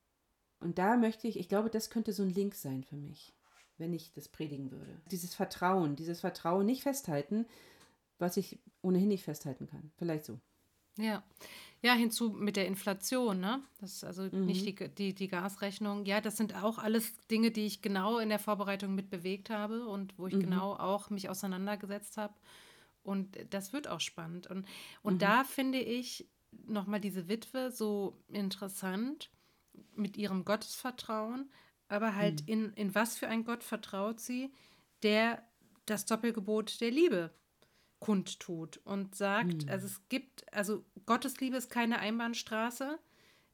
Und 0.61 0.79
da 0.79 0.97
möchte 0.97 1.29
ich, 1.29 1.39
ich 1.39 1.49
glaube, 1.49 1.71
das 1.71 1.91
könnte 1.91 2.13
so 2.13 2.23
ein 2.23 2.31
Link 2.31 2.55
sein 2.55 2.85
für 2.85 2.97
mich, 2.97 3.35
wenn 3.77 3.93
ich 3.93 4.13
das 4.13 4.29
predigen 4.29 4.71
würde. 4.71 5.01
Dieses 5.11 5.35
Vertrauen, 5.35 5.97
dieses 5.97 6.21
Vertrauen 6.21 6.67
nicht 6.67 6.83
festhalten, 6.83 7.47
was 8.19 8.37
ich 8.37 8.59
ohnehin 8.83 9.09
nicht 9.09 9.25
festhalten 9.25 9.67
kann. 9.67 9.93
Vielleicht 9.97 10.25
so. 10.25 10.41
Ja. 10.97 11.23
Ja, 11.81 11.95
hinzu 11.95 12.31
mit 12.31 12.57
der 12.57 12.67
Inflation, 12.67 13.39
ne? 13.39 13.63
Das 13.81 13.93
ist 13.93 14.05
also 14.05 14.23
mhm. 14.23 14.47
nicht 14.47 14.67
die, 14.67 14.89
die, 14.89 15.15
die 15.15 15.29
Gasrechnung. 15.29 16.05
Ja, 16.07 16.21
das 16.21 16.37
sind 16.37 16.57
auch 16.57 16.79
alles 16.79 17.15
Dinge, 17.29 17.53
die 17.53 17.67
ich 17.67 17.83
genau 17.83 18.19
in 18.19 18.31
der 18.31 18.41
Vorbereitung 18.41 18.97
mit 18.97 19.11
bewegt 19.11 19.49
habe 19.49 19.87
und 19.87 20.19
wo 20.19 20.27
ich 20.27 20.35
mhm. 20.35 20.41
genau 20.41 20.75
auch 20.75 21.11
mich 21.11 21.29
auseinandergesetzt 21.29 22.17
habe. 22.17 22.35
Und 23.05 23.39
das 23.51 23.73
wird 23.73 23.87
auch 23.87 24.01
spannend. 24.01 24.49
Und, 24.49 24.67
und 25.03 25.15
mhm. 25.15 25.19
da 25.21 25.45
finde 25.45 25.79
ich 25.79 26.29
nochmal 26.67 27.01
diese 27.01 27.29
Witwe 27.29 27.71
so 27.71 28.19
interessant, 28.29 29.31
mit 29.95 30.17
ihrem 30.17 30.45
Gottesvertrauen, 30.45 31.51
aber 31.89 32.15
halt 32.15 32.43
mhm. 32.43 32.49
in, 32.49 32.73
in 32.75 32.95
was 32.95 33.17
für 33.17 33.29
ein 33.29 33.45
Gott 33.45 33.65
vertraut 33.65 34.21
sie, 34.21 34.53
der 35.03 35.43
das 35.87 36.05
Doppelgebot 36.05 36.81
der 36.81 36.91
Liebe 36.91 37.33
kundtut 37.99 38.79
und 38.85 39.15
sagt, 39.15 39.65
mhm. 39.65 39.71
also 39.71 39.87
es 39.87 40.09
gibt, 40.09 40.53
also 40.53 40.85
Gottes 41.07 41.41
Liebe 41.41 41.57
ist 41.57 41.71
keine 41.71 41.99
Einbahnstraße, 41.99 42.99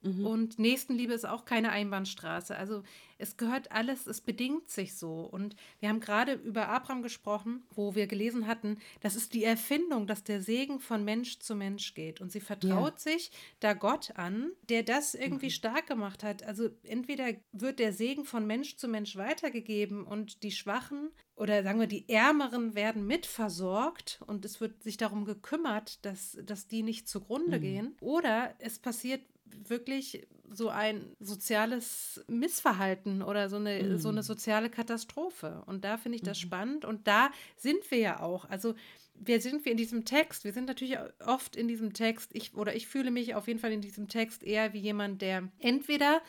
Mhm. 0.05 0.27
Und 0.27 0.59
Nächstenliebe 0.59 1.13
ist 1.13 1.27
auch 1.27 1.45
keine 1.45 1.71
Einbahnstraße. 1.71 2.57
Also 2.57 2.83
es 3.19 3.37
gehört 3.37 3.73
alles, 3.73 4.07
es 4.07 4.21
bedingt 4.21 4.71
sich 4.71 4.97
so. 4.97 5.21
Und 5.21 5.57
wir 5.81 5.89
haben 5.89 6.01
gerade 6.01 6.35
über 6.35 6.69
Abraham 6.69 7.03
gesprochen, 7.03 7.63
wo 7.71 7.95
wir 7.95 8.07
gelesen 8.07 8.47
hatten, 8.47 8.79
das 9.01 9.17
ist 9.17 9.35
die 9.35 9.45
Erfindung, 9.45 10.07
dass 10.07 10.25
der 10.25 10.43
Segen 10.43 10.81
von 10.81 11.05
Mensch 11.05 11.39
zu 11.39 11.55
Mensch 11.55 11.95
geht. 11.95 12.21
Und 12.21 12.33
sie 12.33 12.41
vertraut 12.41 12.95
ja. 12.95 13.13
sich 13.13 13.31
da 13.61 13.73
Gott 13.73 14.13
an, 14.17 14.51
der 14.69 14.83
das 14.83 15.15
irgendwie 15.15 15.47
mhm. 15.47 15.51
stark 15.51 15.87
gemacht 15.87 16.23
hat. 16.23 16.43
Also 16.43 16.69
entweder 16.83 17.29
wird 17.53 17.79
der 17.79 17.93
Segen 17.93 18.25
von 18.25 18.47
Mensch 18.47 18.77
zu 18.77 18.89
Mensch 18.89 19.17
weitergegeben 19.17 20.05
und 20.05 20.43
die 20.43 20.53
Schwachen 20.53 21.11
oder 21.37 21.65
sagen 21.65 21.81
wir, 21.81 21.89
die 21.89 22.09
Ärmeren 22.09 22.75
werden 22.75 23.07
mitversorgt 23.07 24.21
und 24.27 24.45
es 24.45 24.61
wird 24.61 24.83
sich 24.85 24.97
darum 24.97 25.25
gekümmert, 25.25 26.05
dass, 26.05 26.39
dass 26.45 26.69
die 26.69 26.83
nicht 26.83 27.09
zugrunde 27.09 27.59
mhm. 27.59 27.63
gehen. 27.63 27.97
Oder 28.01 28.55
es 28.59 28.79
passiert 28.79 29.21
wirklich 29.47 30.27
so 30.51 30.69
ein 30.69 31.17
soziales 31.21 32.25
Missverhalten 32.29 33.23
oder 33.23 33.49
so 33.49 33.57
eine, 33.57 33.83
mhm. 33.83 33.99
so 33.99 34.09
eine 34.09 34.23
soziale 34.23 34.71
Katastrophe. 34.71 35.63
Und 35.67 35.85
da 35.85 35.97
finde 35.97 36.17
ich 36.17 36.23
das 36.23 36.39
mhm. 36.39 36.47
spannend. 36.47 36.85
Und 36.85 37.07
da 37.07 37.31
sind 37.57 37.91
wir 37.91 37.99
ja 37.99 38.21
auch. 38.21 38.49
Also 38.49 38.75
wir 39.15 39.41
sind 39.41 39.65
wir 39.65 39.73
in 39.73 39.79
diesem 39.79 40.05
Text, 40.05 40.45
wir 40.45 40.53
sind 40.53 40.67
natürlich 40.67 40.99
oft 41.25 41.57
in 41.57 41.69
diesem 41.69 41.93
Text, 41.93 42.31
ich 42.35 42.55
oder 42.55 42.75
ich 42.75 42.89
fühle 42.89 43.11
mich 43.11 43.35
auf 43.35 43.47
jeden 43.47 43.61
Fall 43.61 43.73
in 43.73 43.81
diesem 43.81 44.09
Text 44.09 44.43
eher 44.43 44.73
wie 44.73 44.81
jemand, 44.81 45.23
der 45.23 45.49
entweder 45.61 46.21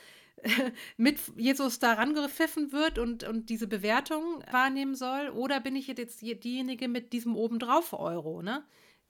mit 0.97 1.19
Jesus 1.35 1.79
da 1.79 1.93
rangepfiffen 1.93 2.71
wird 2.71 2.99
und, 2.99 3.23
und 3.23 3.49
diese 3.49 3.67
Bewertung 3.67 4.43
wahrnehmen 4.51 4.95
soll, 4.95 5.29
oder 5.29 5.59
bin 5.59 5.75
ich 5.75 5.87
jetzt 5.87 6.21
diejenige 6.21 6.87
mit 6.87 7.13
diesem 7.13 7.35
obendrauf 7.35 7.93
Euro, 7.93 8.41
ne? 8.41 8.63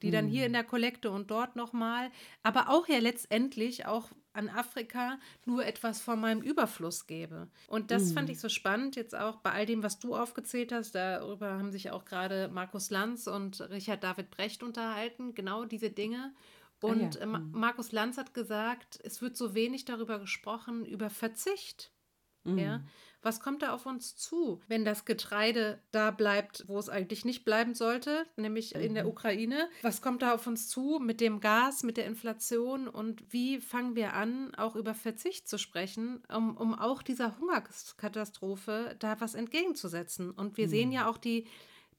Die 0.06 0.12
dann 0.12 0.28
hier 0.28 0.46
in 0.46 0.52
mhm. 0.52 0.54
der 0.54 0.64
Kollekte 0.64 1.12
und 1.12 1.32
dort 1.32 1.56
nochmal, 1.56 2.12
aber 2.44 2.70
auch 2.70 2.88
ja 2.88 3.00
letztendlich 3.00 3.86
auch 3.86 4.10
an 4.34 4.50
Afrika 4.50 5.18
nur 5.46 5.66
etwas 5.66 6.02
von 6.02 6.20
meinem 6.20 6.42
Überfluss 6.42 7.08
gebe. 7.08 7.48
Und 7.68 7.92
das 7.92 8.10
mhm. 8.10 8.14
fand 8.14 8.30
ich 8.30 8.40
so 8.40 8.50
spannend, 8.50 8.96
jetzt 8.96 9.16
auch 9.16 9.38
bei 9.38 9.52
all 9.52 9.66
dem, 9.66 9.82
was 9.82 10.00
du 10.00 10.16
aufgezählt 10.16 10.72
hast. 10.72 10.94
Darüber 10.94 11.54
haben 11.54 11.72
sich 11.72 11.92
auch 11.92 12.06
gerade 12.06 12.50
Markus 12.50 12.90
Lanz 12.90 13.28
und 13.28 13.62
Richard 13.70 14.04
David 14.04 14.32
Brecht 14.32 14.62
unterhalten, 14.62 15.34
genau 15.36 15.66
diese 15.66 15.90
Dinge. 15.90 16.34
Und 16.82 17.18
ah, 17.18 17.20
ja. 17.22 17.26
mhm. 17.26 17.52
Markus 17.52 17.92
Lanz 17.92 18.18
hat 18.18 18.34
gesagt, 18.34 19.00
es 19.04 19.22
wird 19.22 19.38
so 19.38 19.56
wenig 19.56 19.86
darüber 19.86 20.20
gesprochen, 20.20 20.86
über 20.86 21.10
Verzicht. 21.10 21.92
Mhm. 22.46 22.58
Ja, 22.58 22.82
was 23.26 23.40
kommt 23.40 23.64
da 23.64 23.74
auf 23.74 23.88
uns 23.88 24.16
zu, 24.16 24.62
wenn 24.68 24.86
das 24.86 25.04
Getreide 25.04 25.82
da 25.92 26.12
bleibt, 26.12 26.64
wo 26.68 26.78
es 26.78 26.90
eigentlich 26.90 27.26
nicht 27.26 27.44
bleiben 27.44 27.74
sollte, 27.74 28.28
nämlich 28.36 28.76
mhm. 28.76 28.82
in 28.82 28.94
der 28.94 29.06
mhm. 29.06 29.10
Ukraine? 29.10 29.68
Was 29.82 30.04
kommt 30.04 30.22
da 30.22 30.36
auf 30.36 30.46
uns 30.46 30.70
zu 30.70 31.00
mit 31.02 31.22
dem 31.22 31.40
Gas, 31.40 31.82
mit 31.82 31.98
der 31.98 32.06
Inflation 32.06 32.88
und 32.88 33.24
wie 33.34 33.60
fangen 33.60 33.96
wir 33.96 34.14
an, 34.14 34.54
auch 34.54 34.76
über 34.76 34.94
Verzicht 34.94 35.50
zu 35.50 35.58
sprechen, 35.58 36.22
um, 36.32 36.56
um 36.56 36.76
auch 36.76 37.02
dieser 37.02 37.40
Hungerkatastrophe 37.40 38.96
da 39.00 39.20
was 39.20 39.34
entgegenzusetzen? 39.34 40.30
Und 40.30 40.58
wir 40.58 40.68
mhm. 40.68 40.72
sehen 40.72 40.92
ja 40.92 41.10
auch 41.10 41.18
die 41.18 41.48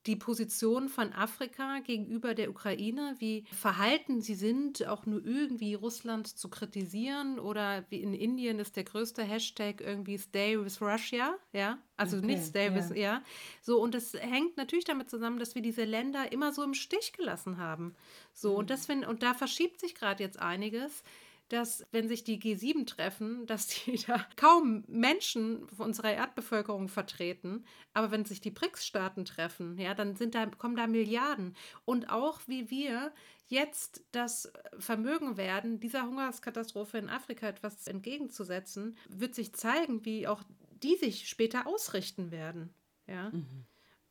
die 0.06 0.16
Position 0.16 0.88
von 0.88 1.12
Afrika 1.12 1.80
gegenüber 1.80 2.34
der 2.34 2.50
Ukraine, 2.50 3.16
wie 3.18 3.44
verhalten 3.52 4.20
sie 4.20 4.34
sind, 4.34 4.86
auch 4.86 5.04
nur 5.06 5.24
irgendwie 5.24 5.74
Russland 5.74 6.28
zu 6.28 6.48
kritisieren 6.48 7.38
oder 7.38 7.84
wie 7.90 8.00
in 8.00 8.14
Indien 8.14 8.58
ist 8.58 8.76
der 8.76 8.84
größte 8.84 9.22
Hashtag 9.22 9.80
irgendwie 9.80 10.18
Stay 10.18 10.62
with 10.62 10.80
Russia, 10.80 11.36
ja, 11.52 11.78
also 11.96 12.18
okay, 12.18 12.26
nicht 12.26 12.44
Stay 12.44 12.74
with, 12.74 12.90
ja. 12.90 12.96
ja. 12.96 13.22
So, 13.62 13.80
und 13.80 13.94
das 13.94 14.14
hängt 14.14 14.56
natürlich 14.56 14.84
damit 14.84 15.10
zusammen, 15.10 15.38
dass 15.38 15.54
wir 15.54 15.62
diese 15.62 15.84
Länder 15.84 16.30
immer 16.32 16.52
so 16.52 16.62
im 16.62 16.74
Stich 16.74 17.12
gelassen 17.12 17.58
haben. 17.58 17.94
So, 18.32 18.52
mhm. 18.52 18.58
und 18.58 18.70
das, 18.70 18.88
wenn, 18.88 19.04
und 19.04 19.22
da 19.22 19.34
verschiebt 19.34 19.80
sich 19.80 19.94
gerade 19.94 20.22
jetzt 20.22 20.38
einiges 20.38 21.02
dass 21.48 21.86
wenn 21.92 22.08
sich 22.08 22.24
die 22.24 22.40
G7 22.40 22.86
treffen, 22.86 23.46
dass 23.46 23.68
die 23.68 23.96
da 24.06 24.26
kaum 24.36 24.84
Menschen 24.88 25.64
unserer 25.78 26.12
Erdbevölkerung 26.12 26.88
vertreten, 26.88 27.64
aber 27.92 28.10
wenn 28.10 28.24
sich 28.24 28.40
die 28.40 28.50
BRICS-Staaten 28.50 29.24
treffen, 29.24 29.78
ja, 29.78 29.94
dann 29.94 30.16
sind 30.16 30.34
da, 30.34 30.46
kommen 30.46 30.76
da 30.76 30.86
Milliarden. 30.86 31.56
Und 31.84 32.10
auch 32.10 32.40
wie 32.46 32.70
wir 32.70 33.12
jetzt 33.46 34.04
das 34.12 34.52
Vermögen 34.78 35.36
werden, 35.36 35.78
dieser 35.78 36.06
Hungerskatastrophe 36.06 36.98
in 36.98 37.08
Afrika 37.08 37.46
etwas 37.46 37.86
entgegenzusetzen, 37.86 38.96
wird 39.08 39.34
sich 39.34 39.54
zeigen, 39.54 40.04
wie 40.04 40.26
auch 40.26 40.42
die 40.82 40.96
sich 40.96 41.28
später 41.28 41.66
ausrichten 41.66 42.30
werden. 42.30 42.74
Ja. 43.06 43.30
Mhm. 43.30 43.66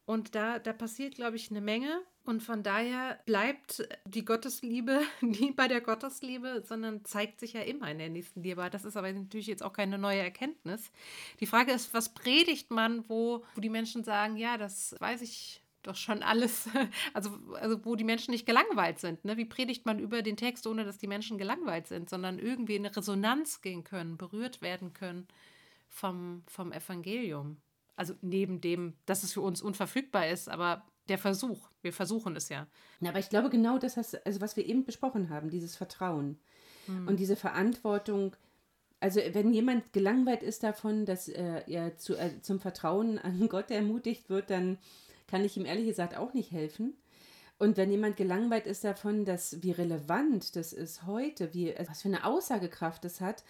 Und 0.05 0.35
da, 0.35 0.59
da 0.59 0.71
passiert, 0.71 1.15
glaube 1.15 1.35
ich, 1.35 1.49
eine 1.49 1.61
Menge. 1.61 2.01
Und 2.25 2.41
von 2.41 2.63
daher 2.63 3.19
bleibt 3.25 3.87
die 4.05 4.25
Gottesliebe 4.25 5.01
nie 5.21 5.51
bei 5.51 5.67
der 5.67 5.79
Gottesliebe, 5.81 6.63
sondern 6.65 7.05
zeigt 7.05 7.39
sich 7.39 7.53
ja 7.53 7.61
immer 7.61 7.89
in 7.91 7.99
der 7.99 8.09
nächsten 8.09 8.41
Liebe. 8.41 8.67
Das 8.71 8.83
ist 8.83 8.97
aber 8.97 9.13
natürlich 9.13 9.47
jetzt 9.47 9.61
auch 9.61 9.73
keine 9.73 9.99
neue 9.99 10.19
Erkenntnis. 10.19 10.91
Die 11.39 11.45
Frage 11.45 11.71
ist, 11.71 11.93
was 11.93 12.13
predigt 12.13 12.71
man, 12.71 13.07
wo, 13.07 13.43
wo 13.53 13.61
die 13.61 13.69
Menschen 13.69 14.03
sagen, 14.03 14.37
ja, 14.37 14.57
das 14.57 14.95
weiß 14.99 15.21
ich 15.21 15.61
doch 15.83 15.95
schon 15.95 16.23
alles, 16.23 16.67
also, 17.13 17.29
also 17.53 17.85
wo 17.85 17.95
die 17.95 18.03
Menschen 18.03 18.31
nicht 18.31 18.47
gelangweilt 18.47 18.99
sind. 18.99 19.23
Ne? 19.23 19.37
Wie 19.37 19.45
predigt 19.45 19.85
man 19.85 19.99
über 19.99 20.23
den 20.23 20.35
Text, 20.35 20.65
ohne 20.65 20.83
dass 20.83 20.97
die 20.97 21.07
Menschen 21.07 21.37
gelangweilt 21.37 21.85
sind, 21.85 22.09
sondern 22.09 22.39
irgendwie 22.39 22.75
in 22.75 22.85
eine 22.85 22.95
Resonanz 22.95 23.61
gehen 23.61 23.83
können, 23.83 24.17
berührt 24.17 24.63
werden 24.63 24.93
können 24.93 25.27
vom, 25.89 26.41
vom 26.47 26.71
Evangelium. 26.71 27.57
Also 27.95 28.15
neben 28.21 28.61
dem, 28.61 28.95
dass 29.05 29.21
es 29.21 29.33
für 29.33 29.41
uns 29.41 29.61
unverfügbar 29.61 30.27
ist, 30.27 30.49
aber 30.49 30.83
der 31.09 31.17
Versuch. 31.17 31.69
Wir 31.81 31.93
versuchen 31.93 32.35
es 32.35 32.49
ja. 32.49 32.67
ja 32.99 33.09
aber 33.09 33.19
ich 33.19 33.29
glaube 33.29 33.49
genau 33.49 33.77
das, 33.77 33.97
heißt, 33.97 34.25
also 34.25 34.41
was 34.41 34.55
wir 34.55 34.65
eben 34.65 34.85
besprochen 34.85 35.29
haben, 35.29 35.49
dieses 35.49 35.75
Vertrauen 35.75 36.39
hm. 36.85 37.07
und 37.07 37.19
diese 37.19 37.35
Verantwortung. 37.35 38.35
Also 38.99 39.19
wenn 39.33 39.53
jemand 39.53 39.93
gelangweilt 39.93 40.41
ist 40.41 40.63
davon, 40.63 41.05
dass 41.05 41.27
äh, 41.27 41.61
er 41.67 41.97
zu, 41.97 42.15
äh, 42.15 42.41
zum 42.41 42.59
Vertrauen 42.59 43.19
an 43.19 43.47
Gott 43.49 43.71
ermutigt 43.71 44.29
wird, 44.29 44.49
dann 44.49 44.77
kann 45.27 45.43
ich 45.43 45.57
ihm 45.57 45.65
ehrlich 45.65 45.87
gesagt 45.87 46.15
auch 46.17 46.33
nicht 46.33 46.51
helfen. 46.51 46.95
Und 47.57 47.77
wenn 47.77 47.89
jemand 47.89 48.17
gelangweilt 48.17 48.65
ist 48.65 48.83
davon, 48.83 49.23
dass 49.23 49.61
wie 49.63 49.71
relevant 49.71 50.55
das 50.55 50.73
ist 50.73 51.05
heute, 51.05 51.53
wie, 51.53 51.73
was 51.87 52.01
für 52.01 52.09
eine 52.09 52.25
Aussagekraft 52.25 53.05
das 53.05 53.21
hat, 53.21 53.43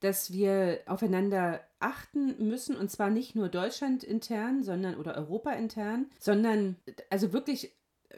dass 0.00 0.32
wir 0.32 0.80
aufeinander 0.86 1.60
achten 1.78 2.48
müssen 2.48 2.76
und 2.76 2.90
zwar 2.90 3.10
nicht 3.10 3.34
nur 3.34 3.48
Deutschland 3.48 4.02
intern, 4.02 4.62
sondern 4.62 4.96
oder 4.96 5.16
Europa 5.16 5.52
intern, 5.52 6.06
sondern 6.18 6.76
also 7.10 7.32
wirklich 7.32 7.72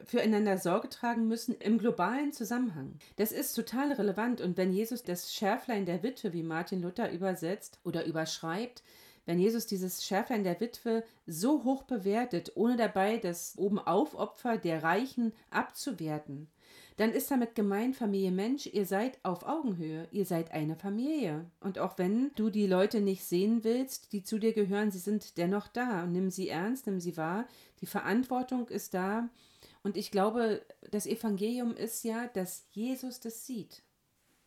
füreinander 0.05 0.59
Sorge 0.59 0.89
tragen 0.89 1.29
müssen 1.29 1.55
im 1.55 1.79
globalen 1.79 2.33
Zusammenhang. 2.33 2.99
Das 3.17 3.31
ist 3.33 3.55
total 3.55 3.93
relevant 3.93 4.41
und 4.41 4.57
wenn 4.57 4.73
Jesus 4.73 5.03
das 5.03 5.33
Schärflein 5.35 5.87
der 5.87 6.03
Witwe, 6.03 6.33
wie 6.33 6.43
Martin 6.43 6.83
Luther 6.83 7.13
übersetzt 7.13 7.79
oder 7.85 8.05
überschreibt, 8.07 8.83
wenn 9.25 9.39
Jesus 9.39 9.67
dieses 9.67 10.05
Schärflein 10.05 10.43
der 10.43 10.59
Witwe 10.61 11.05
so 11.27 11.63
hoch 11.63 11.85
bewertet, 11.85 12.53
ohne 12.57 12.77
dabei 12.77 13.19
das 13.19 13.57
Obenaufopfer 13.57 14.59
der 14.59 14.83
Reichen 14.83 15.33
abzuwerten, 15.51 16.51
dann 16.97 17.13
ist 17.13 17.31
damit 17.31 17.55
gemeint, 17.55 17.97
Familie 17.97 18.31
Mensch, 18.31 18.67
ihr 18.67 18.87
seid 18.87 19.19
auf 19.23 19.45
Augenhöhe, 19.45 20.09
ihr 20.11 20.27
seid 20.27 20.53
eine 20.53 20.77
Familie. 20.77 21.47
Und 21.61 21.79
auch 21.79 21.99
wenn 21.99 22.31
du 22.35 22.51
die 22.51 22.67
Leute 22.67 23.01
nicht 23.01 23.25
sehen 23.25 23.65
willst, 23.65 24.13
die 24.13 24.23
zu 24.23 24.39
dir 24.39 24.53
gehören, 24.53 24.91
sie 24.91 24.99
sind 24.99 25.39
dennoch 25.39 25.69
da. 25.69 26.05
Und 26.05 26.13
nimm 26.13 26.31
sie 26.31 26.49
ernst, 26.49 26.87
nimm 26.87 27.01
sie 27.01 27.17
wahr. 27.17 27.47
Die 27.81 27.87
Verantwortung 27.87 28.69
ist 28.69 28.95
da. 28.95 29.29
Und 29.83 29.97
ich 29.97 30.11
glaube, 30.11 30.65
das 30.91 31.07
Evangelium 31.07 31.75
ist 31.75 32.05
ja, 32.05 32.29
dass 32.29 32.67
Jesus 32.71 33.21
das 33.21 33.47
sieht. 33.47 33.83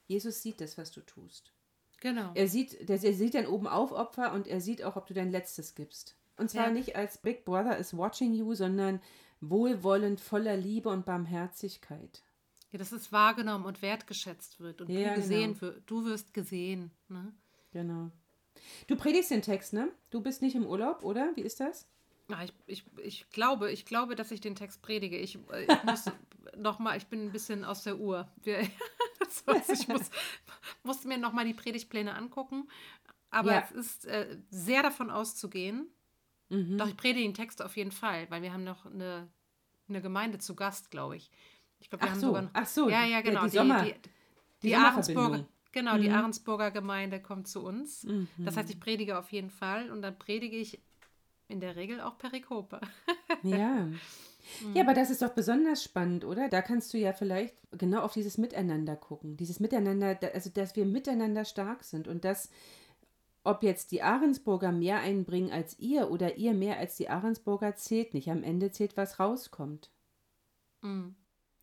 Jesus 0.08 0.41
sieht 0.41 0.62
das, 0.62 0.77
was 0.77 0.91
du 0.91 1.01
tust. 1.01 1.51
Genau. 1.99 2.31
Er 2.36 2.47
sieht, 2.47 2.89
er 2.89 2.97
sieht 2.97 3.34
dein 3.34 3.47
oben 3.47 3.67
auf 3.67 3.91
Opfer 3.91 4.34
und 4.34 4.47
er 4.47 4.62
sieht 4.62 4.84
auch, 4.84 4.95
ob 4.95 5.08
du 5.08 5.13
dein 5.13 5.31
Letztes 5.31 5.75
gibst. 5.75 6.15
Und 6.38 6.49
zwar 6.49 6.67
ja. 6.67 6.71
nicht 6.71 6.95
als 6.95 7.17
Big 7.17 7.45
Brother 7.45 7.77
is 7.77 7.97
watching 7.97 8.34
you, 8.34 8.53
sondern 8.53 9.01
wohlwollend, 9.41 10.21
voller 10.21 10.58
Liebe 10.58 10.89
und 10.89 11.05
Barmherzigkeit. 11.05 12.23
Ja, 12.71 12.80
dass 12.80 12.91
es 12.91 13.12
wahrgenommen 13.12 13.65
und 13.65 13.82
wertgeschätzt 13.82 14.60
wird 14.60 14.82
und 14.82 14.89
ja, 14.89 15.10
du 15.10 15.15
gesehen 15.15 15.54
genau. 15.54 15.62
wird. 15.62 15.84
Du 15.86 16.06
wirst 16.06 16.34
gesehen. 16.34 16.91
Ne? 17.08 17.34
Genau. 17.71 18.12
Du 18.88 18.95
predigst 18.95 19.32
den 19.32 19.41
Text, 19.41 19.73
ne? 19.73 19.91
Du 20.10 20.21
bist 20.21 20.41
nicht 20.41 20.56
im 20.56 20.65
Urlaub, 20.65 21.04
oder? 21.04 21.32
Wie 21.36 21.41
ist 21.41 21.60
das? 21.60 21.88
Ja, 22.30 22.43
ich, 22.43 22.54
ich, 22.65 22.84
ich 23.04 23.30
glaube, 23.30 23.71
ich 23.71 23.86
glaube, 23.86 24.15
dass 24.15 24.32
ich 24.32 24.41
den 24.41 24.56
Text 24.56 24.82
predige. 24.82 25.17
Ich, 25.17 25.36
ich 25.36 25.84
muss 25.84 26.06
noch 26.58 26.80
mal, 26.80 26.97
ich 26.97 27.08
bin 27.08 27.25
ein 27.28 27.32
bisschen 27.32 27.63
aus 27.63 27.84
der 27.84 27.97
Uhr. 27.97 28.28
ich 28.45 29.88
muss, 29.88 30.10
musste 30.84 31.08
mir 31.08 31.17
noch 31.17 31.34
mal 31.34 31.45
die 31.45 31.54
Predigtpläne 31.54 32.15
angucken. 32.15 32.67
Aber 33.30 33.54
ja. 33.54 33.60
es 33.62 33.71
ist 33.71 34.06
äh, 34.06 34.38
sehr 34.49 34.82
davon 34.82 35.10
auszugehen. 35.10 35.88
Mhm. 36.49 36.78
Doch 36.78 36.88
ich 36.88 36.97
predige 36.97 37.28
den 37.28 37.34
Text 37.34 37.62
auf 37.62 37.75
jeden 37.75 37.91
Fall, 37.91 38.30
weil 38.30 38.41
wir 38.41 38.54
haben 38.54 38.63
noch 38.63 38.86
eine, 38.86 39.28
eine 39.88 40.01
Gemeinde 40.01 40.38
zu 40.38 40.56
Gast, 40.56 40.91
glaube 40.91 41.17
ich. 41.17 41.30
Ich 41.86 41.89
glaube, 41.91 42.04
wir 42.04 42.08
ach 42.08 42.13
haben 42.13 42.19
so, 42.19 42.28
sogar. 42.28 42.50
Ach 42.52 42.65
so, 42.65 42.89
ja, 42.89 43.06
ja, 43.06 43.21
genau. 43.21 43.43
Die, 43.43 43.52
die, 43.52 43.58
Sommer, 43.58 43.84
die, 43.84 43.93
die, 43.93 44.67
die 44.69 44.76
Ahrensburger, 44.76 45.45
genau, 45.71 45.98
mhm. 45.98 46.02
die 46.02 46.10
Ahrensburger 46.10 46.71
Gemeinde 46.71 47.21
kommt 47.21 47.48
zu 47.48 47.63
uns. 47.63 48.06
Mhm. 48.06 48.28
Das 48.39 48.58
heißt, 48.58 48.71
ich 48.71 48.80
predige 48.80 49.19
auf 49.19 49.32
jeden 49.32 49.52
Fall 49.52 49.91
und 49.91 50.02
dann 50.02 50.17
predige 50.17 50.58
ich 50.58 50.82
in 51.48 51.60
der 51.60 51.76
Regel 51.76 52.02
auch 52.02 52.17
Perikope. 52.17 52.82
ja. 53.43 53.88
Ja, 54.74 54.82
aber 54.82 54.95
das 54.95 55.12
ist 55.12 55.21
doch 55.21 55.30
besonders 55.30 55.84
spannend, 55.84 56.26
oder? 56.26 56.50
Da 56.50 56.63
kannst 56.63 56.91
du 56.91 56.98
ja 56.98 57.13
vielleicht 57.13 57.56
genau 57.71 58.02
auf 58.02 58.13
dieses 58.13 58.39
Miteinander 58.39 58.95
gucken. 58.95 59.38
Dieses 59.38 59.60
Miteinander, 59.60 60.17
also 60.34 60.50
dass 60.50 60.76
wir 60.76 60.86
miteinander 60.86 61.45
stark 61.45 61.84
sind 61.84 62.08
und 62.08 62.26
dass, 62.26 62.50
ob 63.43 63.62
jetzt 63.62 63.91
die 63.91 64.02
Ahrensburger 64.02 64.71
mehr 64.71 65.02
einbringen 65.02 65.52
als 65.52 65.78
ihr 65.78 66.10
oder 66.10 66.38
ihr 66.38 66.56
mehr 66.56 66.80
als 66.80 66.95
die 66.95 67.10
Ahrensburger, 67.10 67.76
zählt 67.76 68.15
nicht. 68.15 68.32
Am 68.32 68.41
Ende 68.41 68.71
zählt, 68.71 68.98
was 68.98 69.19
rauskommt. 69.19 69.91
Mhm. 70.82 71.15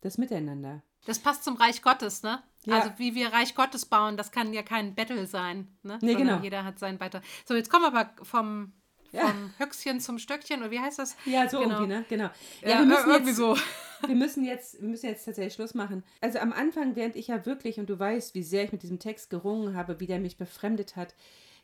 Das 0.03 0.17
Miteinander. 0.17 0.83
Das 1.05 1.19
passt 1.19 1.45
zum 1.45 1.55
Reich 1.55 1.81
Gottes, 1.81 2.23
ne? 2.23 2.43
Ja. 2.65 2.79
Also 2.79 2.91
wie 2.97 3.15
wir 3.15 3.31
Reich 3.31 3.55
Gottes 3.55 3.85
bauen, 3.85 4.17
das 4.17 4.31
kann 4.31 4.53
ja 4.53 4.61
kein 4.61 4.95
Battle 4.95 5.25
sein, 5.25 5.69
ne? 5.81 5.97
Nee, 6.01 6.15
genau. 6.15 6.39
Jeder 6.41 6.65
hat 6.65 6.77
seinen 6.77 6.97
Beitrag. 6.97 7.23
So, 7.45 7.55
jetzt 7.55 7.69
kommen 7.69 7.85
wir 7.85 7.97
aber 7.97 8.11
vom, 8.21 8.73
ja. 9.13 9.27
vom 9.27 9.53
Höchstchen 9.59 10.01
zum 10.01 10.19
Stöckchen, 10.19 10.59
oder 10.59 10.71
wie 10.71 10.79
heißt 10.81 10.99
das? 10.99 11.15
Ja, 11.25 11.47
so 11.47 11.59
genau. 11.59 11.75
irgendwie, 11.75 11.87
ne? 11.87 12.05
Genau. 12.09 12.29
Ja, 12.61 12.69
ja 12.69 12.79
wir 12.79 12.85
müssen 12.85 13.09
irgendwie 13.09 13.29
jetzt, 13.29 13.37
so. 13.37 13.57
Wir 14.05 14.15
müssen, 14.15 14.43
jetzt, 14.43 14.81
wir 14.81 14.89
müssen 14.89 15.05
jetzt 15.05 15.23
tatsächlich 15.23 15.53
Schluss 15.53 15.73
machen. 15.73 16.03
Also 16.19 16.39
am 16.39 16.51
Anfang, 16.51 16.97
während 16.97 17.15
ich 17.15 17.27
ja 17.27 17.45
wirklich, 17.45 17.79
und 17.79 17.89
du 17.89 17.97
weißt, 17.97 18.35
wie 18.35 18.43
sehr 18.43 18.65
ich 18.65 18.73
mit 18.73 18.83
diesem 18.83 18.99
Text 18.99 19.29
gerungen 19.29 19.77
habe, 19.77 20.01
wie 20.01 20.07
der 20.07 20.19
mich 20.19 20.35
befremdet 20.35 20.97
hat, 20.97 21.15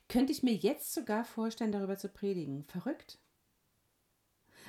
könnte 0.08 0.32
ich 0.32 0.42
mir 0.42 0.54
jetzt 0.54 0.94
sogar 0.94 1.26
vorstellen, 1.26 1.74
darüber 1.74 1.98
zu 1.98 2.08
predigen. 2.08 2.64
Verrückt. 2.64 3.20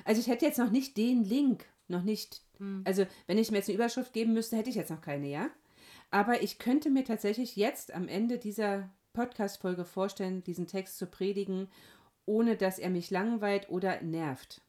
Also 0.03 0.19
ich 0.19 0.27
hätte 0.27 0.45
jetzt 0.45 0.59
noch 0.59 0.69
nicht 0.69 0.97
den 0.97 1.23
Link, 1.23 1.65
noch 1.87 2.03
nicht, 2.03 2.41
hm. 2.57 2.83
also 2.85 3.05
wenn 3.27 3.37
ich 3.37 3.51
mir 3.51 3.57
jetzt 3.57 3.69
eine 3.69 3.75
Überschrift 3.75 4.13
geben 4.13 4.33
müsste, 4.33 4.57
hätte 4.57 4.69
ich 4.69 4.75
jetzt 4.75 4.91
noch 4.91 5.01
keine, 5.01 5.27
ja? 5.27 5.49
Aber 6.09 6.41
ich 6.43 6.59
könnte 6.59 6.89
mir 6.89 7.05
tatsächlich 7.05 7.55
jetzt 7.55 7.93
am 7.93 8.07
Ende 8.07 8.37
dieser 8.37 8.89
Podcast-Folge 9.13 9.85
vorstellen, 9.85 10.43
diesen 10.43 10.67
Text 10.67 10.97
zu 10.97 11.07
predigen, 11.07 11.69
ohne 12.25 12.55
dass 12.55 12.79
er 12.79 12.89
mich 12.89 13.09
langweilt 13.09 13.69
oder 13.69 14.01
nervt. 14.01 14.61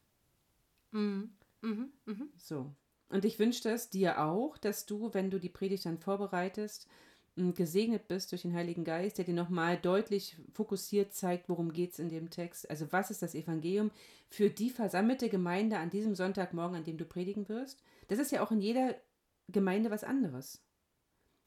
Mhm. 0.91 1.31
Mhm. 1.61 1.91
Mhm. 2.05 2.29
So. 2.37 2.71
Und 3.09 3.25
ich 3.25 3.39
wünsche 3.39 3.63
das 3.63 3.89
dir 3.89 4.23
auch, 4.23 4.57
dass 4.57 4.85
du, 4.85 5.13
wenn 5.13 5.29
du 5.29 5.39
die 5.39 5.49
Predigt 5.49 5.85
dann 5.85 5.97
vorbereitest, 5.97 6.87
gesegnet 7.35 8.07
bist 8.07 8.31
durch 8.31 8.43
den 8.43 8.53
Heiligen 8.53 8.83
Geist, 8.83 9.17
der 9.17 9.25
dir 9.25 9.33
nochmal 9.33 9.77
deutlich 9.77 10.37
fokussiert 10.53 11.13
zeigt, 11.13 11.49
worum 11.49 11.73
geht 11.73 11.93
es 11.93 11.99
in 11.99 12.09
dem 12.09 12.29
Text. 12.29 12.69
Also 12.69 12.91
was 12.91 13.09
ist 13.09 13.21
das 13.21 13.35
Evangelium 13.35 13.91
für 14.29 14.49
die 14.49 14.69
versammelte 14.69 15.29
Gemeinde 15.29 15.77
an 15.77 15.89
diesem 15.89 16.15
Sonntagmorgen, 16.15 16.77
an 16.77 16.83
dem 16.83 16.97
du 16.97 17.05
predigen 17.05 17.49
wirst. 17.49 17.81
Das 18.07 18.19
ist 18.19 18.31
ja 18.31 18.43
auch 18.43 18.51
in 18.51 18.61
jeder 18.61 18.95
Gemeinde 19.47 19.91
was 19.91 20.03
anderes. 20.03 20.61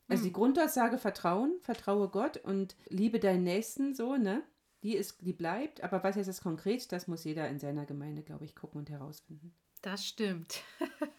Also 0.09 0.23
die 0.23 0.29
hm. 0.29 0.35
Grundaussage 0.35 0.99
Vertrauen, 0.99 1.59
vertraue 1.61 2.09
Gott 2.09 2.37
und 2.37 2.77
liebe 2.89 3.19
deinen 3.19 3.43
Nächsten 3.45 3.95
so, 3.95 4.17
ne? 4.17 4.43
Die 4.83 4.95
ist, 4.95 5.19
die 5.23 5.33
bleibt, 5.33 5.83
aber 5.83 6.05
was 6.05 6.17
ist 6.17 6.29
das 6.29 6.43
konkret, 6.43 6.93
das 6.93 7.09
muss 7.09 7.25
jeder 7.25 7.49
in 7.49 7.59
seiner 7.59 7.87
Gemeinde, 7.87 8.23
glaube 8.23 8.45
ich, 8.45 8.55
gucken 8.55 8.79
und 8.79 8.91
herausfinden. 8.91 9.53
Das 9.83 10.07
stimmt. 10.07 10.63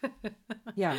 ja. 0.74 0.96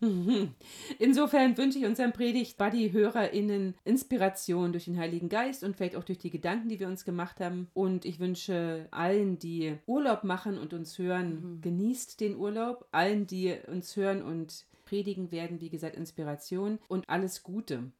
Insofern 0.98 1.56
wünsche 1.56 1.78
ich 1.78 1.84
unseren 1.84 2.12
Predigt-Buddy-HörerInnen 2.12 3.74
Inspiration 3.84 4.72
durch 4.72 4.84
den 4.84 4.96
Heiligen 4.98 5.28
Geist 5.28 5.64
und 5.64 5.76
vielleicht 5.76 5.96
auch 5.96 6.04
durch 6.04 6.18
die 6.18 6.30
Gedanken, 6.30 6.68
die 6.68 6.78
wir 6.78 6.86
uns 6.86 7.04
gemacht 7.04 7.40
haben. 7.40 7.68
Und 7.74 8.04
ich 8.04 8.20
wünsche 8.20 8.86
allen, 8.92 9.38
die 9.38 9.76
Urlaub 9.86 10.22
machen 10.22 10.58
und 10.58 10.72
uns 10.72 10.98
hören, 10.98 11.56
mhm. 11.56 11.60
genießt 11.62 12.20
den 12.20 12.36
Urlaub. 12.36 12.86
Allen, 12.92 13.26
die 13.26 13.56
uns 13.66 13.96
hören 13.96 14.22
und 14.22 14.66
predigen 14.84 15.32
werden, 15.32 15.60
wie 15.60 15.70
gesagt, 15.70 15.96
Inspiration 15.96 16.78
und 16.88 17.08
alles 17.08 17.42
Gute. 17.42 17.90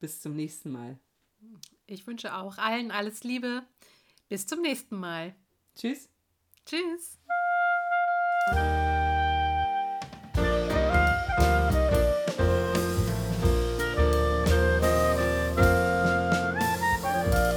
Bis 0.00 0.20
zum 0.20 0.36
nächsten 0.36 0.70
Mal. 0.70 0.98
Ich 1.86 2.06
wünsche 2.06 2.34
auch 2.36 2.58
allen 2.58 2.90
alles 2.90 3.24
Liebe. 3.24 3.62
Bis 4.28 4.46
zum 4.46 4.60
nächsten 4.60 4.96
Mal. 4.98 5.34
Tschüss. 5.74 6.08
Tschüss. 6.66 7.18